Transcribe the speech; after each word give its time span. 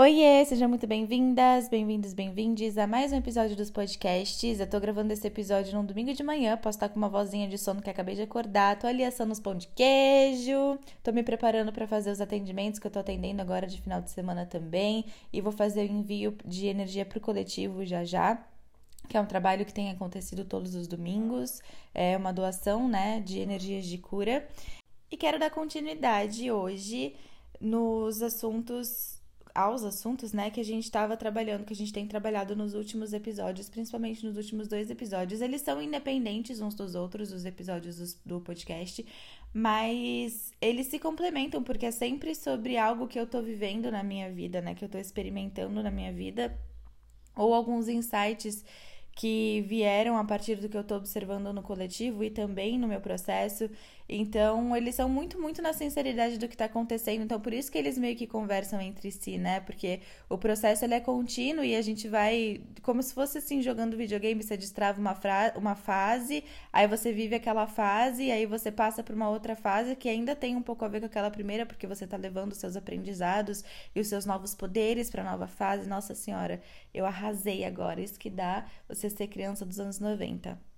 Oiê, 0.00 0.42
sejam 0.46 0.66
muito 0.66 0.86
bem-vindas, 0.86 1.68
bem-vindos, 1.68 2.14
bem-vindes 2.14 2.78
a 2.78 2.86
mais 2.86 3.12
um 3.12 3.16
episódio 3.16 3.54
dos 3.54 3.70
podcasts. 3.70 4.58
Eu 4.58 4.66
tô 4.66 4.80
gravando 4.80 5.12
esse 5.12 5.26
episódio 5.26 5.74
num 5.74 5.84
domingo 5.84 6.14
de 6.14 6.22
manhã, 6.22 6.56
posso 6.56 6.78
estar 6.78 6.88
com 6.88 6.96
uma 6.96 7.10
vozinha 7.10 7.46
de 7.46 7.58
sono 7.58 7.82
que 7.82 7.90
acabei 7.90 8.14
de 8.14 8.22
acordar, 8.22 8.78
tô 8.78 8.86
ali 8.86 9.04
assando 9.04 9.30
os 9.30 9.38
pão 9.38 9.54
de 9.54 9.68
queijo, 9.68 10.78
tô 11.02 11.12
me 11.12 11.22
preparando 11.22 11.70
para 11.70 11.86
fazer 11.86 12.10
os 12.10 12.18
atendimentos 12.18 12.80
que 12.80 12.86
eu 12.86 12.90
tô 12.90 12.98
atendendo 12.98 13.42
agora 13.42 13.66
de 13.66 13.78
final 13.78 14.00
de 14.00 14.10
semana 14.10 14.46
também, 14.46 15.04
e 15.30 15.42
vou 15.42 15.52
fazer 15.52 15.82
o 15.82 15.92
envio 15.92 16.34
de 16.46 16.66
energia 16.66 17.04
pro 17.04 17.20
coletivo 17.20 17.84
já 17.84 18.02
já 18.02 18.42
que 19.06 19.18
é 19.18 19.20
um 19.20 19.26
trabalho 19.26 19.66
que 19.66 19.74
tem 19.74 19.90
acontecido 19.90 20.46
todos 20.46 20.74
os 20.74 20.88
domingos, 20.88 21.60
é 21.92 22.16
uma 22.16 22.32
doação, 22.32 22.88
né, 22.88 23.20
de 23.20 23.38
energias 23.40 23.84
de 23.84 23.98
cura. 23.98 24.48
E 25.10 25.16
quero 25.18 25.38
dar 25.38 25.50
continuidade 25.50 26.50
hoje 26.50 27.14
nos 27.60 28.22
assuntos 28.22 29.19
aos 29.54 29.82
assuntos, 29.82 30.32
né, 30.32 30.50
que 30.50 30.60
a 30.60 30.64
gente 30.64 30.84
estava 30.84 31.16
trabalhando, 31.16 31.64
que 31.64 31.72
a 31.72 31.76
gente 31.76 31.92
tem 31.92 32.06
trabalhado 32.06 32.54
nos 32.54 32.74
últimos 32.74 33.12
episódios, 33.12 33.68
principalmente 33.68 34.24
nos 34.24 34.36
últimos 34.36 34.68
dois 34.68 34.90
episódios. 34.90 35.40
Eles 35.40 35.62
são 35.62 35.80
independentes 35.80 36.60
uns 36.60 36.74
dos 36.74 36.94
outros, 36.94 37.32
os 37.32 37.44
episódios 37.44 38.14
do 38.24 38.40
podcast, 38.40 39.04
mas 39.52 40.52
eles 40.60 40.86
se 40.86 40.98
complementam 40.98 41.62
porque 41.62 41.86
é 41.86 41.90
sempre 41.90 42.34
sobre 42.34 42.76
algo 42.76 43.08
que 43.08 43.18
eu 43.18 43.26
tô 43.26 43.42
vivendo 43.42 43.90
na 43.90 44.02
minha 44.02 44.30
vida, 44.30 44.60
né, 44.60 44.74
que 44.74 44.84
eu 44.84 44.88
tô 44.88 44.98
experimentando 44.98 45.82
na 45.82 45.90
minha 45.90 46.12
vida, 46.12 46.56
ou 47.36 47.54
alguns 47.54 47.88
insights 47.88 48.64
que 49.16 49.62
vieram 49.68 50.16
a 50.16 50.24
partir 50.24 50.56
do 50.56 50.68
que 50.68 50.76
eu 50.76 50.84
tô 50.84 50.96
observando 50.96 51.52
no 51.52 51.62
coletivo 51.62 52.24
e 52.24 52.30
também 52.30 52.78
no 52.78 52.88
meu 52.88 53.00
processo 53.00 53.68
então, 54.12 54.76
eles 54.76 54.96
são 54.96 55.08
muito, 55.08 55.40
muito 55.40 55.62
na 55.62 55.72
sinceridade 55.72 56.36
do 56.36 56.48
que 56.48 56.54
está 56.56 56.64
acontecendo. 56.64 57.22
Então, 57.22 57.40
por 57.40 57.52
isso 57.52 57.70
que 57.70 57.78
eles 57.78 57.96
meio 57.96 58.16
que 58.16 58.26
conversam 58.26 58.80
entre 58.80 59.08
si, 59.12 59.38
né? 59.38 59.60
Porque 59.60 60.00
o 60.28 60.36
processo 60.36 60.84
ele 60.84 60.94
é 60.94 61.00
contínuo 61.00 61.64
e 61.64 61.76
a 61.76 61.82
gente 61.82 62.08
vai, 62.08 62.60
como 62.82 63.00
se 63.04 63.14
fosse 63.14 63.38
assim, 63.38 63.62
jogando 63.62 63.96
videogame, 63.96 64.42
você 64.42 64.56
destrava 64.56 65.00
uma, 65.00 65.14
fra 65.14 65.52
uma 65.56 65.76
fase, 65.76 66.42
aí 66.72 66.88
você 66.88 67.12
vive 67.12 67.36
aquela 67.36 67.68
fase, 67.68 68.32
aí 68.32 68.46
você 68.46 68.72
passa 68.72 69.00
para 69.00 69.14
uma 69.14 69.30
outra 69.30 69.54
fase 69.54 69.94
que 69.94 70.08
ainda 70.08 70.34
tem 70.34 70.56
um 70.56 70.62
pouco 70.62 70.84
a 70.84 70.88
ver 70.88 70.98
com 70.98 71.06
aquela 71.06 71.30
primeira, 71.30 71.64
porque 71.64 71.86
você 71.86 72.04
está 72.04 72.16
levando 72.16 72.50
os 72.50 72.58
seus 72.58 72.76
aprendizados 72.76 73.62
e 73.94 74.00
os 74.00 74.08
seus 74.08 74.26
novos 74.26 74.56
poderes 74.56 75.08
para 75.08 75.22
a 75.22 75.30
nova 75.30 75.46
fase. 75.46 75.88
Nossa 75.88 76.16
Senhora, 76.16 76.60
eu 76.92 77.06
arrasei 77.06 77.64
agora. 77.64 78.00
Isso 78.00 78.18
que 78.18 78.30
dá 78.30 78.66
você 78.88 79.08
ser 79.08 79.28
criança 79.28 79.64
dos 79.64 79.78
anos 79.78 80.00
90. 80.00 80.69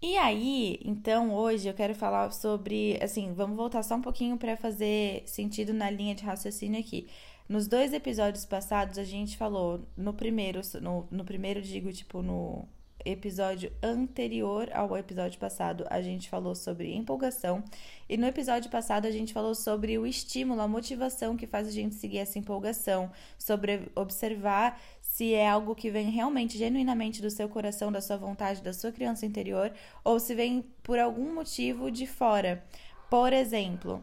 E 0.00 0.16
aí, 0.18 0.78
então, 0.84 1.34
hoje 1.34 1.68
eu 1.68 1.74
quero 1.74 1.94
falar 1.94 2.30
sobre, 2.30 2.98
assim, 3.02 3.32
vamos 3.32 3.56
voltar 3.56 3.82
só 3.82 3.94
um 3.96 4.02
pouquinho 4.02 4.36
para 4.36 4.56
fazer 4.56 5.22
sentido 5.26 5.72
na 5.72 5.90
linha 5.90 6.14
de 6.14 6.22
raciocínio 6.22 6.78
aqui. 6.78 7.08
Nos 7.48 7.66
dois 7.66 7.92
episódios 7.92 8.44
passados 8.44 8.98
a 8.98 9.04
gente 9.04 9.36
falou, 9.38 9.86
no 9.96 10.12
primeiro, 10.12 10.60
no, 10.82 11.08
no 11.10 11.24
primeiro 11.24 11.62
digo, 11.62 11.90
tipo, 11.92 12.22
no 12.22 12.68
episódio 13.06 13.72
anterior 13.82 14.68
ao 14.74 14.96
episódio 14.96 15.38
passado, 15.38 15.86
a 15.88 16.02
gente 16.02 16.28
falou 16.28 16.54
sobre 16.54 16.92
empolgação. 16.92 17.62
E 18.08 18.16
no 18.16 18.26
episódio 18.26 18.70
passado, 18.70 19.06
a 19.06 19.10
gente 19.10 19.32
falou 19.32 19.54
sobre 19.54 19.96
o 19.96 20.06
estímulo, 20.06 20.60
a 20.60 20.68
motivação 20.68 21.36
que 21.36 21.46
faz 21.46 21.68
a 21.68 21.70
gente 21.70 21.94
seguir 21.94 22.18
essa 22.18 22.38
empolgação, 22.38 23.10
sobre 23.38 23.90
observar 23.94 24.80
se 25.16 25.32
é 25.32 25.48
algo 25.48 25.74
que 25.74 25.90
vem 25.90 26.10
realmente, 26.10 26.58
genuinamente 26.58 27.22
do 27.22 27.30
seu 27.30 27.48
coração, 27.48 27.90
da 27.90 28.02
sua 28.02 28.18
vontade, 28.18 28.60
da 28.62 28.74
sua 28.74 28.92
criança 28.92 29.24
interior, 29.24 29.72
ou 30.04 30.20
se 30.20 30.34
vem 30.34 30.60
por 30.82 30.98
algum 30.98 31.34
motivo 31.34 31.90
de 31.90 32.06
fora. 32.06 32.62
Por 33.08 33.32
exemplo, 33.32 34.02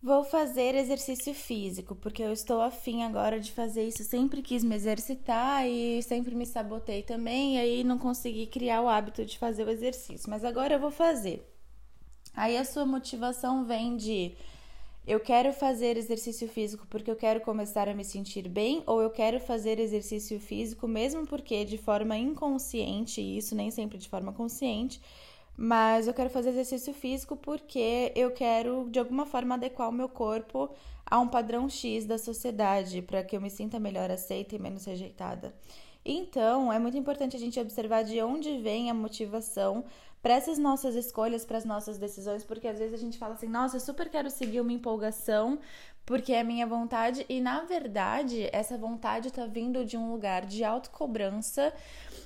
Vou 0.00 0.22
fazer 0.22 0.76
exercício 0.76 1.34
físico, 1.34 1.96
porque 1.96 2.22
eu 2.22 2.32
estou 2.32 2.60
afim 2.60 3.02
agora 3.02 3.40
de 3.40 3.50
fazer 3.50 3.88
isso. 3.88 4.04
Sempre 4.04 4.42
quis 4.42 4.62
me 4.62 4.76
exercitar 4.76 5.66
e 5.66 6.00
sempre 6.04 6.36
me 6.36 6.46
sabotei 6.46 7.02
também, 7.02 7.56
e 7.56 7.58
aí 7.58 7.84
não 7.84 7.98
consegui 7.98 8.46
criar 8.46 8.80
o 8.80 8.88
hábito 8.88 9.24
de 9.24 9.36
fazer 9.36 9.66
o 9.66 9.70
exercício. 9.70 10.30
Mas 10.30 10.44
agora 10.44 10.74
eu 10.74 10.78
vou 10.80 10.92
fazer. 10.92 11.52
Aí 12.32 12.56
a 12.56 12.64
sua 12.64 12.86
motivação 12.86 13.64
vem 13.64 13.96
de 13.96 14.36
eu 15.08 15.18
quero 15.18 15.54
fazer 15.54 15.96
exercício 15.96 16.46
físico 16.46 16.86
porque 16.86 17.10
eu 17.10 17.16
quero 17.16 17.40
começar 17.40 17.88
a 17.88 17.94
me 17.94 18.04
sentir 18.04 18.46
bem, 18.46 18.82
ou 18.86 19.00
eu 19.00 19.08
quero 19.08 19.40
fazer 19.40 19.80
exercício 19.80 20.38
físico 20.38 20.86
mesmo 20.86 21.26
porque 21.26 21.64
de 21.64 21.78
forma 21.78 22.14
inconsciente, 22.18 23.18
e 23.22 23.38
isso 23.38 23.54
nem 23.54 23.70
sempre 23.70 23.96
de 23.96 24.06
forma 24.06 24.34
consciente, 24.34 25.00
mas 25.56 26.06
eu 26.06 26.12
quero 26.12 26.28
fazer 26.28 26.50
exercício 26.50 26.92
físico 26.92 27.36
porque 27.36 28.12
eu 28.14 28.30
quero 28.32 28.86
de 28.90 28.98
alguma 28.98 29.24
forma 29.24 29.54
adequar 29.54 29.88
o 29.88 29.92
meu 29.92 30.10
corpo 30.10 30.68
a 31.06 31.18
um 31.18 31.26
padrão 31.26 31.70
X 31.70 32.04
da 32.04 32.18
sociedade, 32.18 33.00
para 33.00 33.24
que 33.24 33.34
eu 33.34 33.40
me 33.40 33.48
sinta 33.48 33.80
melhor 33.80 34.10
aceita 34.10 34.56
e 34.56 34.58
menos 34.58 34.84
rejeitada. 34.84 35.54
Então, 36.04 36.72
é 36.72 36.78
muito 36.78 36.96
importante 36.96 37.34
a 37.34 37.40
gente 37.40 37.58
observar 37.58 38.04
de 38.04 38.20
onde 38.22 38.58
vem 38.58 38.90
a 38.90 38.94
motivação 38.94 39.84
para 40.22 40.34
essas 40.34 40.58
nossas 40.58 40.94
escolhas, 40.94 41.44
para 41.44 41.58
as 41.58 41.64
nossas 41.64 41.98
decisões, 41.98 42.44
porque 42.44 42.68
às 42.68 42.78
vezes 42.78 42.94
a 42.94 42.98
gente 42.98 43.18
fala 43.18 43.34
assim: 43.34 43.46
"Nossa, 43.46 43.76
eu 43.76 43.80
super 43.80 44.08
quero 44.08 44.30
seguir 44.30 44.60
uma 44.60 44.72
empolgação, 44.72 45.58
porque 46.04 46.32
é 46.32 46.42
minha 46.42 46.66
vontade", 46.66 47.24
e 47.28 47.40
na 47.40 47.62
verdade, 47.64 48.48
essa 48.52 48.76
vontade 48.76 49.28
está 49.28 49.46
vindo 49.46 49.84
de 49.84 49.96
um 49.96 50.10
lugar 50.10 50.44
de 50.46 50.64
autocobrança 50.64 51.72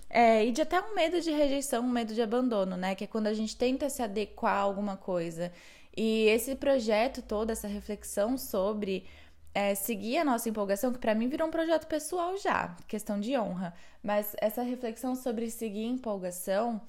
é, 0.08 0.44
e 0.44 0.53
de 0.53 0.62
até 0.62 0.80
um 0.80 0.94
medo 0.94 1.20
de 1.20 1.30
rejeição, 1.30 1.84
um 1.84 1.91
medo 1.91 2.14
de 2.14 2.22
abandono, 2.22 2.76
né? 2.76 2.94
Que 2.94 3.04
é 3.04 3.06
quando 3.06 3.26
a 3.28 3.34
gente 3.34 3.56
tenta 3.56 3.88
se 3.88 4.03
adequar 4.03 4.54
a 4.56 4.60
alguma 4.60 4.97
coisa. 4.97 5.53
E 5.97 6.26
esse 6.28 6.54
projeto 6.54 7.22
todo, 7.22 7.50
essa 7.50 7.69
reflexão 7.69 8.38
sobre 8.38 9.06
é, 9.54 9.74
seguir 9.74 10.19
a 10.19 10.24
nossa 10.24 10.48
empolgação, 10.48 10.92
que 10.92 10.98
para 10.98 11.14
mim 11.14 11.28
virou 11.28 11.48
um 11.48 11.50
projeto 11.50 11.86
pessoal 11.86 12.36
já, 12.38 12.76
questão 12.88 13.20
de 13.20 13.36
honra. 13.38 13.74
Mas 14.03 14.34
essa 14.41 14.62
reflexão 14.62 15.14
sobre 15.14 15.50
seguir 15.50 15.84
empolgação, 15.84 16.80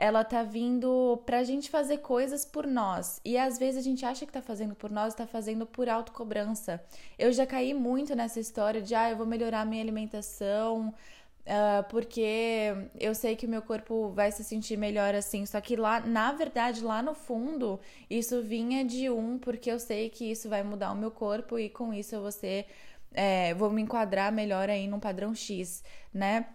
ela 0.00 0.24
tá 0.24 0.42
vindo 0.42 1.22
pra 1.26 1.44
gente 1.44 1.68
fazer 1.68 1.98
coisas 1.98 2.42
por 2.42 2.66
nós. 2.66 3.20
E 3.22 3.36
às 3.36 3.58
vezes 3.58 3.78
a 3.78 3.82
gente 3.82 4.04
acha 4.04 4.24
que 4.24 4.32
tá 4.32 4.40
fazendo 4.40 4.74
por 4.74 4.90
nós, 4.90 5.14
tá 5.14 5.26
fazendo 5.26 5.66
por 5.66 5.90
autocobrança. 5.90 6.82
Eu 7.18 7.30
já 7.30 7.46
caí 7.46 7.74
muito 7.74 8.16
nessa 8.16 8.40
história 8.40 8.80
de, 8.80 8.94
ah, 8.94 9.10
eu 9.10 9.16
vou 9.18 9.26
melhorar 9.26 9.66
minha 9.66 9.82
alimentação, 9.82 10.94
Uh, 11.40 11.82
porque 11.88 12.72
eu 13.00 13.12
sei 13.14 13.34
que 13.34 13.46
o 13.46 13.48
meu 13.48 13.62
corpo 13.62 14.10
vai 14.10 14.30
se 14.30 14.44
sentir 14.44 14.76
melhor 14.76 15.14
assim. 15.14 15.44
Só 15.46 15.60
que 15.60 15.74
lá, 15.74 15.98
na 16.00 16.32
verdade, 16.32 16.80
lá 16.82 17.02
no 17.02 17.14
fundo, 17.14 17.80
isso 18.08 18.40
vinha 18.42 18.84
de 18.84 19.10
um, 19.10 19.38
porque 19.38 19.70
eu 19.70 19.80
sei 19.80 20.10
que 20.10 20.30
isso 20.30 20.48
vai 20.48 20.62
mudar 20.62 20.92
o 20.92 20.96
meu 20.96 21.10
corpo 21.10 21.58
e 21.58 21.68
com 21.68 21.92
isso 21.92 22.14
eu 22.14 22.22
vou 22.22 22.30
ser. 22.30 22.66
É, 23.12 23.52
vou 23.54 23.70
me 23.70 23.82
enquadrar 23.82 24.30
melhor 24.30 24.70
aí 24.70 24.86
num 24.86 25.00
padrão 25.00 25.34
X, 25.34 25.82
né? 26.14 26.46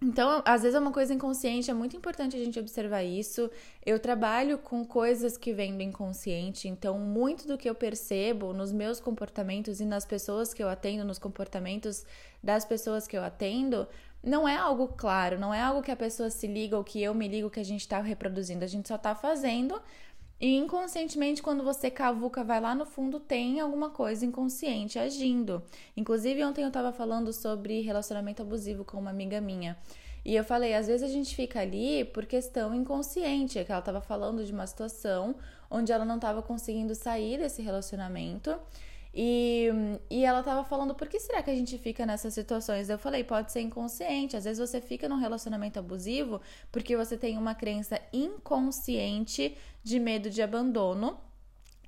Então, 0.00 0.42
às 0.44 0.62
vezes 0.62 0.76
é 0.76 0.78
uma 0.78 0.92
coisa 0.92 1.12
inconsciente, 1.12 1.72
é 1.72 1.74
muito 1.74 1.96
importante 1.96 2.36
a 2.36 2.38
gente 2.38 2.58
observar 2.58 3.02
isso. 3.02 3.50
Eu 3.84 3.98
trabalho 3.98 4.56
com 4.56 4.84
coisas 4.84 5.36
que 5.36 5.52
vêm 5.52 5.76
do 5.76 5.82
inconsciente, 5.82 6.68
então 6.68 6.96
muito 7.00 7.48
do 7.48 7.58
que 7.58 7.68
eu 7.68 7.74
percebo 7.74 8.52
nos 8.52 8.70
meus 8.70 9.00
comportamentos 9.00 9.80
e 9.80 9.84
nas 9.84 10.06
pessoas 10.06 10.54
que 10.54 10.62
eu 10.62 10.68
atendo, 10.68 11.04
nos 11.04 11.18
comportamentos 11.18 12.06
das 12.40 12.64
pessoas 12.64 13.08
que 13.08 13.16
eu 13.16 13.24
atendo, 13.24 13.88
não 14.22 14.48
é 14.48 14.56
algo 14.56 14.86
claro, 14.86 15.36
não 15.38 15.52
é 15.52 15.60
algo 15.60 15.82
que 15.82 15.90
a 15.90 15.96
pessoa 15.96 16.30
se 16.30 16.46
liga 16.46 16.76
ou 16.76 16.84
que 16.84 17.02
eu 17.02 17.12
me 17.12 17.26
ligo 17.26 17.50
que 17.50 17.60
a 17.60 17.64
gente 17.64 17.80
está 17.80 18.00
reproduzindo. 18.00 18.64
A 18.64 18.68
gente 18.68 18.86
só 18.86 18.94
está 18.94 19.16
fazendo 19.16 19.80
e 20.40 20.56
inconscientemente, 20.56 21.42
quando 21.42 21.64
você 21.64 21.90
cavuca, 21.90 22.44
vai 22.44 22.60
lá 22.60 22.72
no 22.72 22.86
fundo, 22.86 23.18
tem 23.18 23.58
alguma 23.58 23.90
coisa 23.90 24.24
inconsciente 24.24 24.96
agindo. 24.96 25.62
Inclusive, 25.96 26.44
ontem 26.44 26.62
eu 26.62 26.68
estava 26.68 26.92
falando 26.92 27.32
sobre 27.32 27.80
relacionamento 27.80 28.42
abusivo 28.42 28.84
com 28.84 28.98
uma 28.98 29.10
amiga 29.10 29.40
minha. 29.40 29.76
E 30.24 30.36
eu 30.36 30.44
falei, 30.44 30.74
às 30.74 30.86
vezes 30.86 31.08
a 31.08 31.12
gente 31.12 31.34
fica 31.34 31.60
ali 31.60 32.04
por 32.04 32.24
questão 32.24 32.72
inconsciente, 32.72 33.58
é 33.58 33.64
que 33.64 33.72
ela 33.72 33.80
estava 33.80 34.00
falando 34.00 34.44
de 34.44 34.52
uma 34.52 34.66
situação 34.66 35.34
onde 35.70 35.90
ela 35.90 36.04
não 36.04 36.16
estava 36.16 36.40
conseguindo 36.40 36.94
sair 36.94 37.38
desse 37.38 37.60
relacionamento. 37.60 38.56
E, 39.14 39.68
e 40.10 40.24
ela 40.24 40.42
tava 40.42 40.64
falando, 40.64 40.94
por 40.94 41.08
que 41.08 41.18
será 41.18 41.42
que 41.42 41.50
a 41.50 41.54
gente 41.54 41.76
fica 41.78 42.04
nessas 42.04 42.34
situações? 42.34 42.88
Eu 42.88 42.98
falei, 42.98 43.24
pode 43.24 43.50
ser 43.52 43.60
inconsciente. 43.60 44.36
Às 44.36 44.44
vezes 44.44 44.58
você 44.58 44.80
fica 44.80 45.08
num 45.08 45.18
relacionamento 45.18 45.78
abusivo 45.78 46.40
porque 46.70 46.96
você 46.96 47.16
tem 47.16 47.36
uma 47.38 47.54
crença 47.54 48.00
inconsciente 48.12 49.56
de 49.82 49.98
medo 49.98 50.30
de 50.30 50.42
abandono 50.42 51.18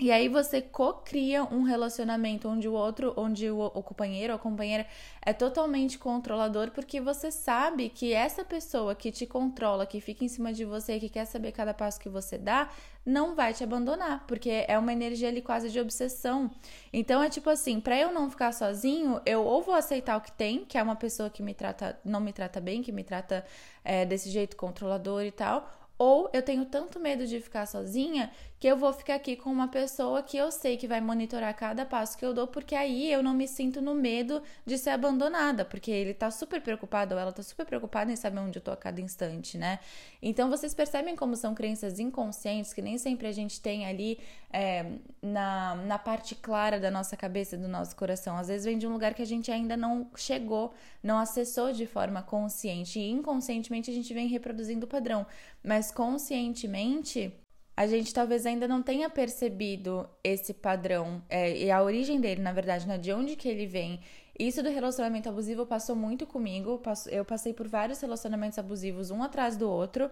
e 0.01 0.11
aí 0.11 0.29
você 0.29 0.63
co-cria 0.63 1.45
um 1.45 1.63
relacionamento 1.63 2.49
onde 2.49 2.67
o 2.67 2.73
outro, 2.73 3.13
onde 3.19 3.51
o, 3.51 3.67
o, 3.67 3.83
companheiro 3.83 4.33
ou 4.33 4.39
a 4.39 4.39
companheira 4.39 4.87
é 5.21 5.35
totalmente 5.35 5.99
controlador, 5.99 6.71
porque 6.71 7.03
você 7.03 7.31
sabe 7.31 7.91
que 7.91 8.15
essa 8.15 8.43
pessoa 8.43 8.95
que 8.95 9.13
te 9.13 9.27
controla, 9.27 9.85
que 9.85 10.01
fica 10.01 10.25
em 10.25 10.29
cima 10.29 10.55
de 10.55 10.65
você, 10.65 10.99
que 10.99 11.11
quer 11.11 11.27
saber 11.27 11.53
cada 11.53 11.75
passo 11.75 12.01
que 12.01 12.09
você 12.09 12.39
dá, 12.39 12.71
não 13.05 13.35
vai 13.35 13.53
te 13.53 13.63
abandonar, 13.63 14.25
porque 14.27 14.65
é 14.67 14.79
uma 14.79 14.91
energia 14.91 15.29
ali 15.29 15.43
quase 15.43 15.69
de 15.69 15.79
obsessão. 15.79 16.51
Então 16.91 17.23
é 17.23 17.29
tipo 17.29 17.51
assim, 17.51 17.79
para 17.79 17.99
eu 17.99 18.11
não 18.11 18.31
ficar 18.31 18.53
sozinho, 18.53 19.21
eu 19.27 19.45
ou 19.45 19.61
vou 19.61 19.75
aceitar 19.75 20.17
o 20.17 20.23
que 20.23 20.33
tem, 20.33 20.65
que 20.65 20.79
é 20.79 20.83
uma 20.83 20.97
pessoa 20.97 21.29
que 21.29 21.43
me 21.43 21.53
trata, 21.53 22.01
não 22.03 22.21
me 22.21 22.33
trata 22.33 22.59
bem, 22.59 22.83
que 22.83 22.91
me 22.91 23.05
trata 23.05 23.45
é, 23.85 24.07
desse 24.07 24.31
jeito 24.31 24.57
controlador 24.57 25.25
e 25.25 25.31
tal, 25.31 25.71
ou 25.99 26.31
eu 26.33 26.41
tenho 26.41 26.65
tanto 26.65 26.99
medo 26.99 27.27
de 27.27 27.39
ficar 27.43 27.67
sozinha 27.67 28.31
que 28.61 28.67
eu 28.67 28.77
vou 28.77 28.93
ficar 28.93 29.15
aqui 29.15 29.37
com 29.37 29.51
uma 29.51 29.69
pessoa 29.69 30.23
que 30.23 30.37
eu 30.37 30.53
sei 30.53 30.77
que 30.77 30.87
vai 30.87 31.01
monitorar 31.01 31.57
cada 31.57 31.87
passo 31.87 32.19
que 32.19 32.25
eu 32.25 32.35
dou, 32.35 32.47
porque 32.47 32.75
aí 32.75 33.11
eu 33.11 33.23
não 33.23 33.33
me 33.33 33.49
sinto 33.49 33.81
no 33.81 33.95
medo 33.95 34.43
de 34.67 34.77
ser 34.77 34.91
abandonada, 34.91 35.65
porque 35.65 35.91
ele 35.91 36.13
tá 36.13 36.31
super 36.31 36.61
preocupado 36.61 37.15
ou 37.15 37.21
ela 37.21 37.33
tá 37.33 37.43
super 37.43 37.65
preocupada 37.65 38.13
em 38.13 38.17
saber 38.17 38.39
onde 38.39 38.59
eu 38.59 38.63
tô 38.63 38.71
a 38.71 38.77
cada 38.77 39.01
instante, 39.01 39.57
né? 39.57 39.81
Então 40.21 40.51
vocês 40.51 40.75
percebem 40.75 41.17
como 41.17 41.37
são 41.37 41.55
crenças 41.55 41.99
inconscientes 41.99 42.75
que 42.75 42.83
nem 42.83 42.99
sempre 42.99 43.27
a 43.27 43.33
gente 43.33 43.63
tem 43.63 43.87
ali 43.87 44.21
é, 44.53 44.85
na, 45.23 45.77
na 45.77 45.99
parte 45.99 46.35
clara 46.35 46.79
da 46.79 46.91
nossa 46.91 47.17
cabeça, 47.17 47.57
do 47.57 47.67
nosso 47.67 47.97
coração. 47.97 48.37
Às 48.37 48.49
vezes 48.49 48.67
vem 48.67 48.77
de 48.77 48.87
um 48.87 48.93
lugar 48.93 49.15
que 49.15 49.23
a 49.23 49.27
gente 49.27 49.51
ainda 49.51 49.75
não 49.75 50.11
chegou, 50.15 50.75
não 51.03 51.19
acessou 51.19 51.73
de 51.73 51.87
forma 51.87 52.23
consciente. 52.23 52.99
E 52.99 53.11
inconscientemente 53.11 53.91
a 53.91 53.95
gente 53.95 54.13
vem 54.13 54.29
reproduzindo 54.29 54.85
o 54.85 54.89
padrão. 54.89 55.27
Mas 55.65 55.91
conscientemente 55.91 57.33
a 57.81 57.87
gente 57.87 58.13
talvez 58.13 58.45
ainda 58.45 58.69
não 58.69 58.83
tenha 58.83 59.09
percebido 59.09 60.07
esse 60.23 60.53
padrão 60.53 61.23
é, 61.31 61.57
e 61.57 61.71
a 61.71 61.83
origem 61.83 62.21
dele, 62.21 62.43
na 62.43 62.53
verdade, 62.53 62.87
né? 62.87 62.99
De 62.99 63.11
onde 63.11 63.37
que 63.37 63.49
ele 63.49 63.65
vem. 63.65 64.01
Isso 64.39 64.63
do 64.63 64.69
relacionamento 64.69 65.31
abusivo 65.31 65.65
passou 65.65 65.97
muito 65.97 66.27
comigo. 66.27 66.79
Eu 67.11 67.25
passei 67.25 67.55
por 67.55 67.67
vários 67.67 67.99
relacionamentos 67.99 68.59
abusivos, 68.59 69.11
um 69.11 69.23
atrás 69.23 69.57
do 69.57 69.67
outro. 69.67 70.11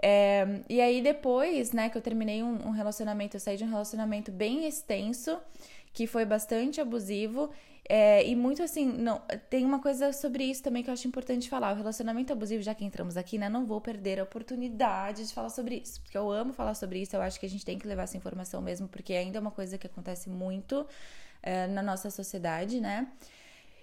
É, 0.00 0.60
e 0.68 0.80
aí, 0.80 1.02
depois, 1.02 1.72
né, 1.72 1.88
que 1.88 1.98
eu 1.98 2.02
terminei 2.02 2.40
um, 2.40 2.68
um 2.68 2.70
relacionamento, 2.70 3.34
eu 3.34 3.40
saí 3.40 3.56
de 3.56 3.64
um 3.64 3.68
relacionamento 3.68 4.30
bem 4.30 4.68
extenso, 4.68 5.40
que 5.92 6.06
foi 6.06 6.24
bastante 6.24 6.80
abusivo. 6.80 7.50
É, 7.90 8.26
e 8.28 8.36
muito 8.36 8.62
assim, 8.62 8.84
não, 8.84 9.22
tem 9.48 9.64
uma 9.64 9.80
coisa 9.80 10.12
sobre 10.12 10.44
isso 10.44 10.62
também 10.62 10.82
que 10.82 10.90
eu 10.90 10.92
acho 10.92 11.08
importante 11.08 11.48
falar. 11.48 11.72
O 11.72 11.76
relacionamento 11.76 12.32
abusivo, 12.32 12.62
já 12.62 12.74
que 12.74 12.84
entramos 12.84 13.16
aqui, 13.16 13.38
né? 13.38 13.48
Não 13.48 13.64
vou 13.64 13.80
perder 13.80 14.20
a 14.20 14.24
oportunidade 14.24 15.26
de 15.26 15.32
falar 15.32 15.48
sobre 15.48 15.76
isso. 15.76 16.02
Porque 16.02 16.18
eu 16.18 16.30
amo 16.30 16.52
falar 16.52 16.74
sobre 16.74 17.00
isso, 17.00 17.16
eu 17.16 17.22
acho 17.22 17.40
que 17.40 17.46
a 17.46 17.48
gente 17.48 17.64
tem 17.64 17.78
que 17.78 17.88
levar 17.88 18.02
essa 18.02 18.16
informação 18.16 18.60
mesmo, 18.60 18.88
porque 18.88 19.14
ainda 19.14 19.38
é 19.38 19.40
uma 19.40 19.50
coisa 19.50 19.78
que 19.78 19.86
acontece 19.86 20.28
muito 20.28 20.86
é, 21.42 21.66
na 21.66 21.82
nossa 21.82 22.10
sociedade, 22.10 22.78
né? 22.78 23.08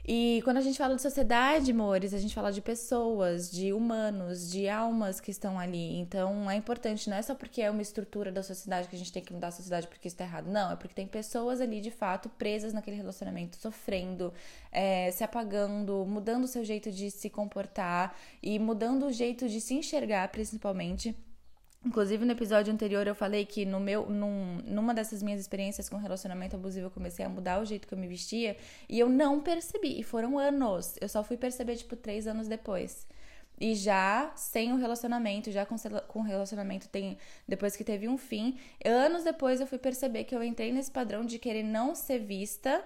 E 0.08 0.40
quando 0.44 0.58
a 0.58 0.62
gente 0.62 0.78
fala 0.78 0.96
de 0.96 1.02
sociedade, 1.02 1.72
amores, 1.72 2.14
a 2.14 2.20
gente 2.20 2.36
fala 2.36 2.52
de 2.52 2.62
pessoas, 2.62 3.50
de 3.50 3.74
humanos, 3.74 4.52
de 4.52 4.70
almas 4.70 5.20
que 5.20 5.32
estão 5.32 5.58
ali. 5.58 5.98
Então 5.98 6.50
é 6.50 6.56
importante, 6.56 7.10
não 7.10 7.18
é 7.18 7.24
só 7.24 7.34
porque 7.34 7.60
é 7.60 7.72
uma 7.72 7.82
estrutura 7.82 8.32
da 8.32 8.44
sociedade 8.44 8.88
que 8.88 8.96
a 8.96 9.00
gente 9.00 9.12
tem 9.12 9.24
que 9.24 9.34
mudar 9.34 9.48
a 9.48 9.52
sociedade 9.52 9.88
porque 9.88 10.08
isso 10.08 10.16
tá 10.16 10.24
errado. 10.24 10.46
Não, 10.48 10.72
é 10.72 10.76
porque 10.76 10.94
tem 10.94 11.08
pessoas 11.08 11.60
ali 11.60 11.82
de 11.82 11.90
fato 11.90 12.30
presas 12.30 12.72
naquele 12.72 12.98
relacionamento, 12.98 13.58
sofrendo, 13.58 14.32
é, 14.72 15.10
se 15.10 15.24
apagando, 15.24 16.06
mudando 16.06 16.44
o 16.44 16.48
seu 16.48 16.64
jeito 16.64 16.92
de 16.92 17.10
se 17.10 17.28
comportar 17.28 18.16
e 18.44 18.60
mudando 18.60 19.08
o 19.08 19.12
jeito 19.12 19.50
de 19.50 19.60
se 19.60 19.74
enxergar, 19.74 20.28
principalmente. 20.30 21.16
Inclusive, 21.86 22.26
no 22.26 22.32
episódio 22.32 22.74
anterior, 22.74 23.06
eu 23.06 23.14
falei 23.14 23.46
que 23.46 23.64
no 23.64 23.80
meu, 23.80 24.10
num, 24.10 24.58
numa 24.66 24.92
dessas 24.92 25.22
minhas 25.22 25.40
experiências 25.40 25.88
com 25.88 25.98
relacionamento 25.98 26.56
abusivo, 26.56 26.88
eu 26.88 26.92
comecei 26.92 27.24
a 27.24 27.30
mudar 27.30 27.62
o 27.62 27.66
jeito 27.66 27.88
que 27.88 27.94
eu 27.94 27.98
me 27.98 28.08
vestia 28.08 28.58
e 28.90 29.00
eu 29.00 29.08
não 29.08 29.40
percebi. 29.40 30.00
E 30.00 30.04
foram 30.04 30.40
anos. 30.40 30.96
Eu 31.00 31.08
só 31.08 31.24
fui 31.24 31.38
perceber, 31.38 31.76
tipo, 31.76 31.96
três 31.96 32.26
anos 32.26 32.48
depois. 32.48 33.06
E 33.62 33.76
já 33.76 34.34
sem 34.36 34.74
o 34.74 34.78
relacionamento, 34.78 35.52
já 35.52 35.64
com, 35.64 35.76
com 36.08 36.20
o 36.20 36.24
relacionamento 36.24 36.90
tem 36.90 37.20
depois 37.48 37.76
que 37.76 37.84
teve 37.84 38.08
um 38.08 38.18
fim, 38.18 38.58
anos 38.84 39.24
depois 39.24 39.62
eu 39.62 39.68
fui 39.68 39.78
perceber 39.78 40.26
que 40.26 40.36
eu 40.36 40.44
entrei 40.44 40.74
nesse 40.74 40.92
padrão 40.92 41.24
de 41.24 41.40
querer 41.40 41.64
não 41.64 41.96
ser 41.96 42.20
vista 42.20 42.84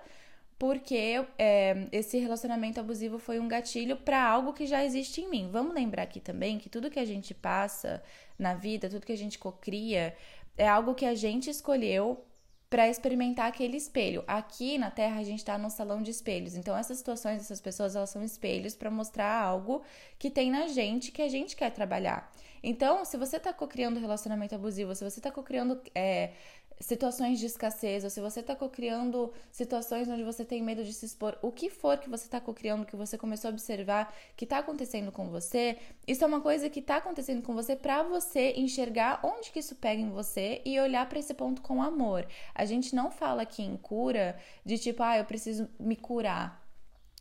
porque 0.59 1.25
é, 1.37 1.87
esse 1.89 2.19
relacionamento 2.19 2.81
abusivo 2.81 3.17
foi 3.17 3.39
um 3.39 3.47
gatilho 3.47 3.95
para 3.95 4.21
algo 4.21 4.51
que 4.51 4.67
já 4.67 4.83
existe 4.83 5.21
em 5.21 5.29
mim. 5.29 5.49
Vamos 5.49 5.73
lembrar 5.73 6.03
aqui 6.03 6.19
também 6.19 6.59
que 6.59 6.67
tudo 6.67 6.91
que 6.91 6.99
a 6.99 7.05
gente 7.05 7.33
passa 7.33 8.03
na 8.37 8.53
vida, 8.53 8.89
tudo 8.89 9.05
que 9.05 9.13
a 9.13 9.17
gente 9.17 9.39
cocria, 9.39 10.13
é 10.57 10.67
algo 10.67 10.93
que 10.93 11.05
a 11.05 11.15
gente 11.15 11.49
escolheu 11.49 12.25
para 12.69 12.89
experimentar 12.89 13.47
aquele 13.47 13.77
espelho. 13.77 14.21
Aqui 14.27 14.77
na 14.77 14.91
Terra 14.91 15.21
a 15.21 15.23
gente 15.23 15.39
está 15.39 15.57
num 15.57 15.69
salão 15.69 16.01
de 16.01 16.11
espelhos. 16.11 16.55
Então 16.55 16.77
essas 16.77 16.97
situações, 16.97 17.39
essas 17.39 17.61
pessoas, 17.61 17.95
elas 17.95 18.09
são 18.09 18.21
espelhos 18.21 18.75
para 18.75 18.91
mostrar 18.91 19.41
algo 19.41 19.81
que 20.19 20.29
tem 20.29 20.51
na 20.51 20.67
gente 20.67 21.09
que 21.09 21.21
a 21.21 21.29
gente 21.29 21.55
quer 21.55 21.71
trabalhar. 21.71 22.29
Então, 22.61 23.05
se 23.05 23.17
você 23.17 23.37
está 23.37 23.53
cocriando 23.53 23.99
relacionamento 23.99 24.53
abusivo, 24.53 24.93
se 24.93 25.09
você 25.09 25.19
está 25.19 25.31
cocriando 25.31 25.81
é, 25.95 26.31
situações 26.79 27.39
de 27.39 27.45
escassez, 27.45 28.03
ou 28.03 28.09
se 28.09 28.21
você 28.21 28.39
está 28.39 28.55
cocriando 28.55 29.33
situações 29.51 30.07
onde 30.07 30.23
você 30.23 30.45
tem 30.45 30.63
medo 30.63 30.83
de 30.83 30.93
se 30.93 31.05
expor, 31.05 31.37
o 31.41 31.51
que 31.51 31.69
for 31.69 31.97
que 31.97 32.09
você 32.09 32.25
está 32.25 32.39
cocriando, 32.39 32.85
que 32.85 32.95
você 32.95 33.17
começou 33.17 33.49
a 33.49 33.51
observar 33.51 34.13
que 34.37 34.45
está 34.45 34.59
acontecendo 34.59 35.11
com 35.11 35.29
você, 35.29 35.77
isso 36.07 36.23
é 36.23 36.27
uma 36.27 36.39
coisa 36.39 36.69
que 36.69 36.79
está 36.79 36.97
acontecendo 36.97 37.41
com 37.41 37.53
você 37.53 37.75
para 37.75 38.03
você 38.03 38.53
enxergar 38.55 39.19
onde 39.23 39.51
que 39.51 39.59
isso 39.59 39.75
pega 39.75 40.01
em 40.01 40.09
você 40.09 40.61
e 40.65 40.79
olhar 40.79 41.07
para 41.09 41.19
esse 41.19 41.33
ponto 41.33 41.61
com 41.61 41.83
amor. 41.83 42.25
A 42.55 42.65
gente 42.65 42.95
não 42.95 43.11
fala 43.11 43.41
aqui 43.41 43.61
em 43.61 43.75
cura 43.75 44.37
de 44.65 44.77
tipo, 44.77 45.03
ah, 45.03 45.17
eu 45.17 45.25
preciso 45.25 45.69
me 45.79 45.95
curar. 45.95 46.59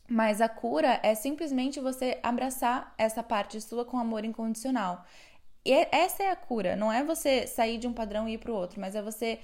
Mas 0.09 0.41
a 0.41 0.49
cura 0.49 0.99
é 1.03 1.13
simplesmente 1.13 1.79
você 1.79 2.17
abraçar 2.23 2.95
essa 2.97 3.21
parte 3.21 3.61
sua 3.61 3.85
com 3.85 3.99
amor 3.99 4.25
incondicional. 4.25 5.05
E 5.65 5.73
é, 5.73 5.89
essa 5.91 6.23
é 6.23 6.31
a 6.31 6.35
cura, 6.35 6.75
não 6.75 6.91
é 6.91 7.03
você 7.03 7.45
sair 7.45 7.77
de 7.77 7.87
um 7.87 7.93
padrão 7.93 8.27
e 8.27 8.33
ir 8.33 8.37
para 8.37 8.51
o 8.51 8.55
outro, 8.55 8.79
mas 8.79 8.95
é 8.95 9.01
você 9.01 9.39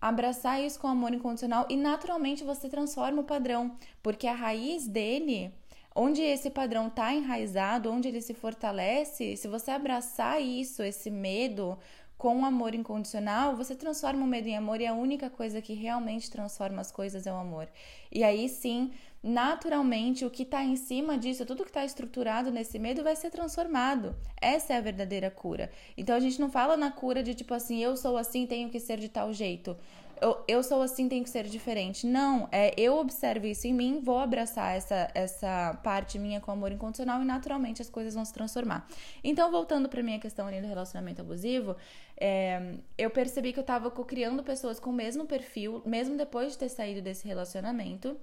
abraçar 0.00 0.62
isso 0.62 0.78
com 0.78 0.86
amor 0.86 1.12
incondicional 1.12 1.66
e 1.68 1.76
naturalmente 1.76 2.44
você 2.44 2.68
transforma 2.68 3.20
o 3.20 3.24
padrão, 3.24 3.76
porque 4.02 4.26
a 4.26 4.32
raiz 4.32 4.86
dele, 4.86 5.52
onde 5.94 6.22
esse 6.22 6.50
padrão 6.50 6.86
está 6.86 7.12
enraizado, 7.12 7.90
onde 7.90 8.08
ele 8.08 8.20
se 8.20 8.32
fortalece, 8.32 9.36
se 9.36 9.48
você 9.48 9.70
abraçar 9.70 10.40
isso, 10.40 10.82
esse 10.82 11.10
medo, 11.10 11.76
com 12.18 12.44
amor 12.44 12.74
incondicional, 12.74 13.54
você 13.54 13.76
transforma 13.76 14.24
o 14.24 14.26
medo 14.26 14.48
em 14.48 14.56
amor 14.56 14.80
e 14.80 14.86
a 14.86 14.92
única 14.92 15.30
coisa 15.30 15.62
que 15.62 15.72
realmente 15.72 16.28
transforma 16.28 16.80
as 16.80 16.90
coisas 16.90 17.28
é 17.28 17.32
o 17.32 17.36
amor. 17.36 17.68
E 18.10 18.24
aí 18.24 18.48
sim, 18.48 18.92
naturalmente, 19.22 20.24
o 20.24 20.30
que 20.30 20.42
está 20.42 20.62
em 20.62 20.76
cima 20.76 21.18
disso, 21.18 21.46
tudo 21.46 21.64
que 21.64 21.70
está 21.70 21.84
estruturado 21.84 22.50
nesse 22.50 22.78
medo 22.78 23.02
vai 23.02 23.16
ser 23.16 23.30
transformado. 23.30 24.14
Essa 24.40 24.74
é 24.74 24.76
a 24.76 24.80
verdadeira 24.80 25.30
cura. 25.30 25.70
Então 25.96 26.14
a 26.16 26.20
gente 26.20 26.40
não 26.40 26.50
fala 26.50 26.76
na 26.76 26.90
cura 26.90 27.22
de 27.22 27.34
tipo 27.34 27.54
assim, 27.54 27.82
eu 27.82 27.96
sou 27.96 28.16
assim, 28.16 28.46
tenho 28.46 28.70
que 28.70 28.80
ser 28.80 28.98
de 28.98 29.08
tal 29.08 29.32
jeito 29.32 29.76
eu, 30.20 30.44
eu 30.46 30.62
sou 30.62 30.82
assim, 30.82 31.08
tem 31.08 31.22
que 31.22 31.30
ser 31.30 31.44
diferente. 31.44 32.06
Não, 32.06 32.48
é 32.50 32.72
eu 32.76 32.98
observo 32.98 33.46
isso 33.46 33.66
em 33.66 33.72
mim, 33.72 34.00
vou 34.02 34.18
abraçar 34.18 34.76
essa, 34.76 35.10
essa 35.14 35.78
parte 35.82 36.18
minha 36.18 36.40
com 36.40 36.50
amor 36.50 36.72
incondicional 36.72 37.22
e 37.22 37.24
naturalmente 37.24 37.82
as 37.82 37.90
coisas 37.90 38.14
vão 38.14 38.24
se 38.24 38.32
transformar. 38.32 38.86
Então, 39.22 39.50
voltando 39.50 39.88
para 39.88 40.02
minha 40.02 40.18
questão 40.18 40.46
ali 40.46 40.60
do 40.60 40.66
relacionamento 40.66 41.20
abusivo, 41.20 41.76
é, 42.20 42.74
eu 42.96 43.10
percebi 43.10 43.52
que 43.52 43.58
eu 43.58 43.64
tava 43.64 43.90
criando 43.90 44.42
pessoas 44.42 44.78
com 44.78 44.90
o 44.90 44.92
mesmo 44.92 45.26
perfil, 45.26 45.82
mesmo 45.84 46.16
depois 46.16 46.52
de 46.52 46.58
ter 46.58 46.68
saído 46.68 47.02
desse 47.02 47.26
relacionamento. 47.26 48.16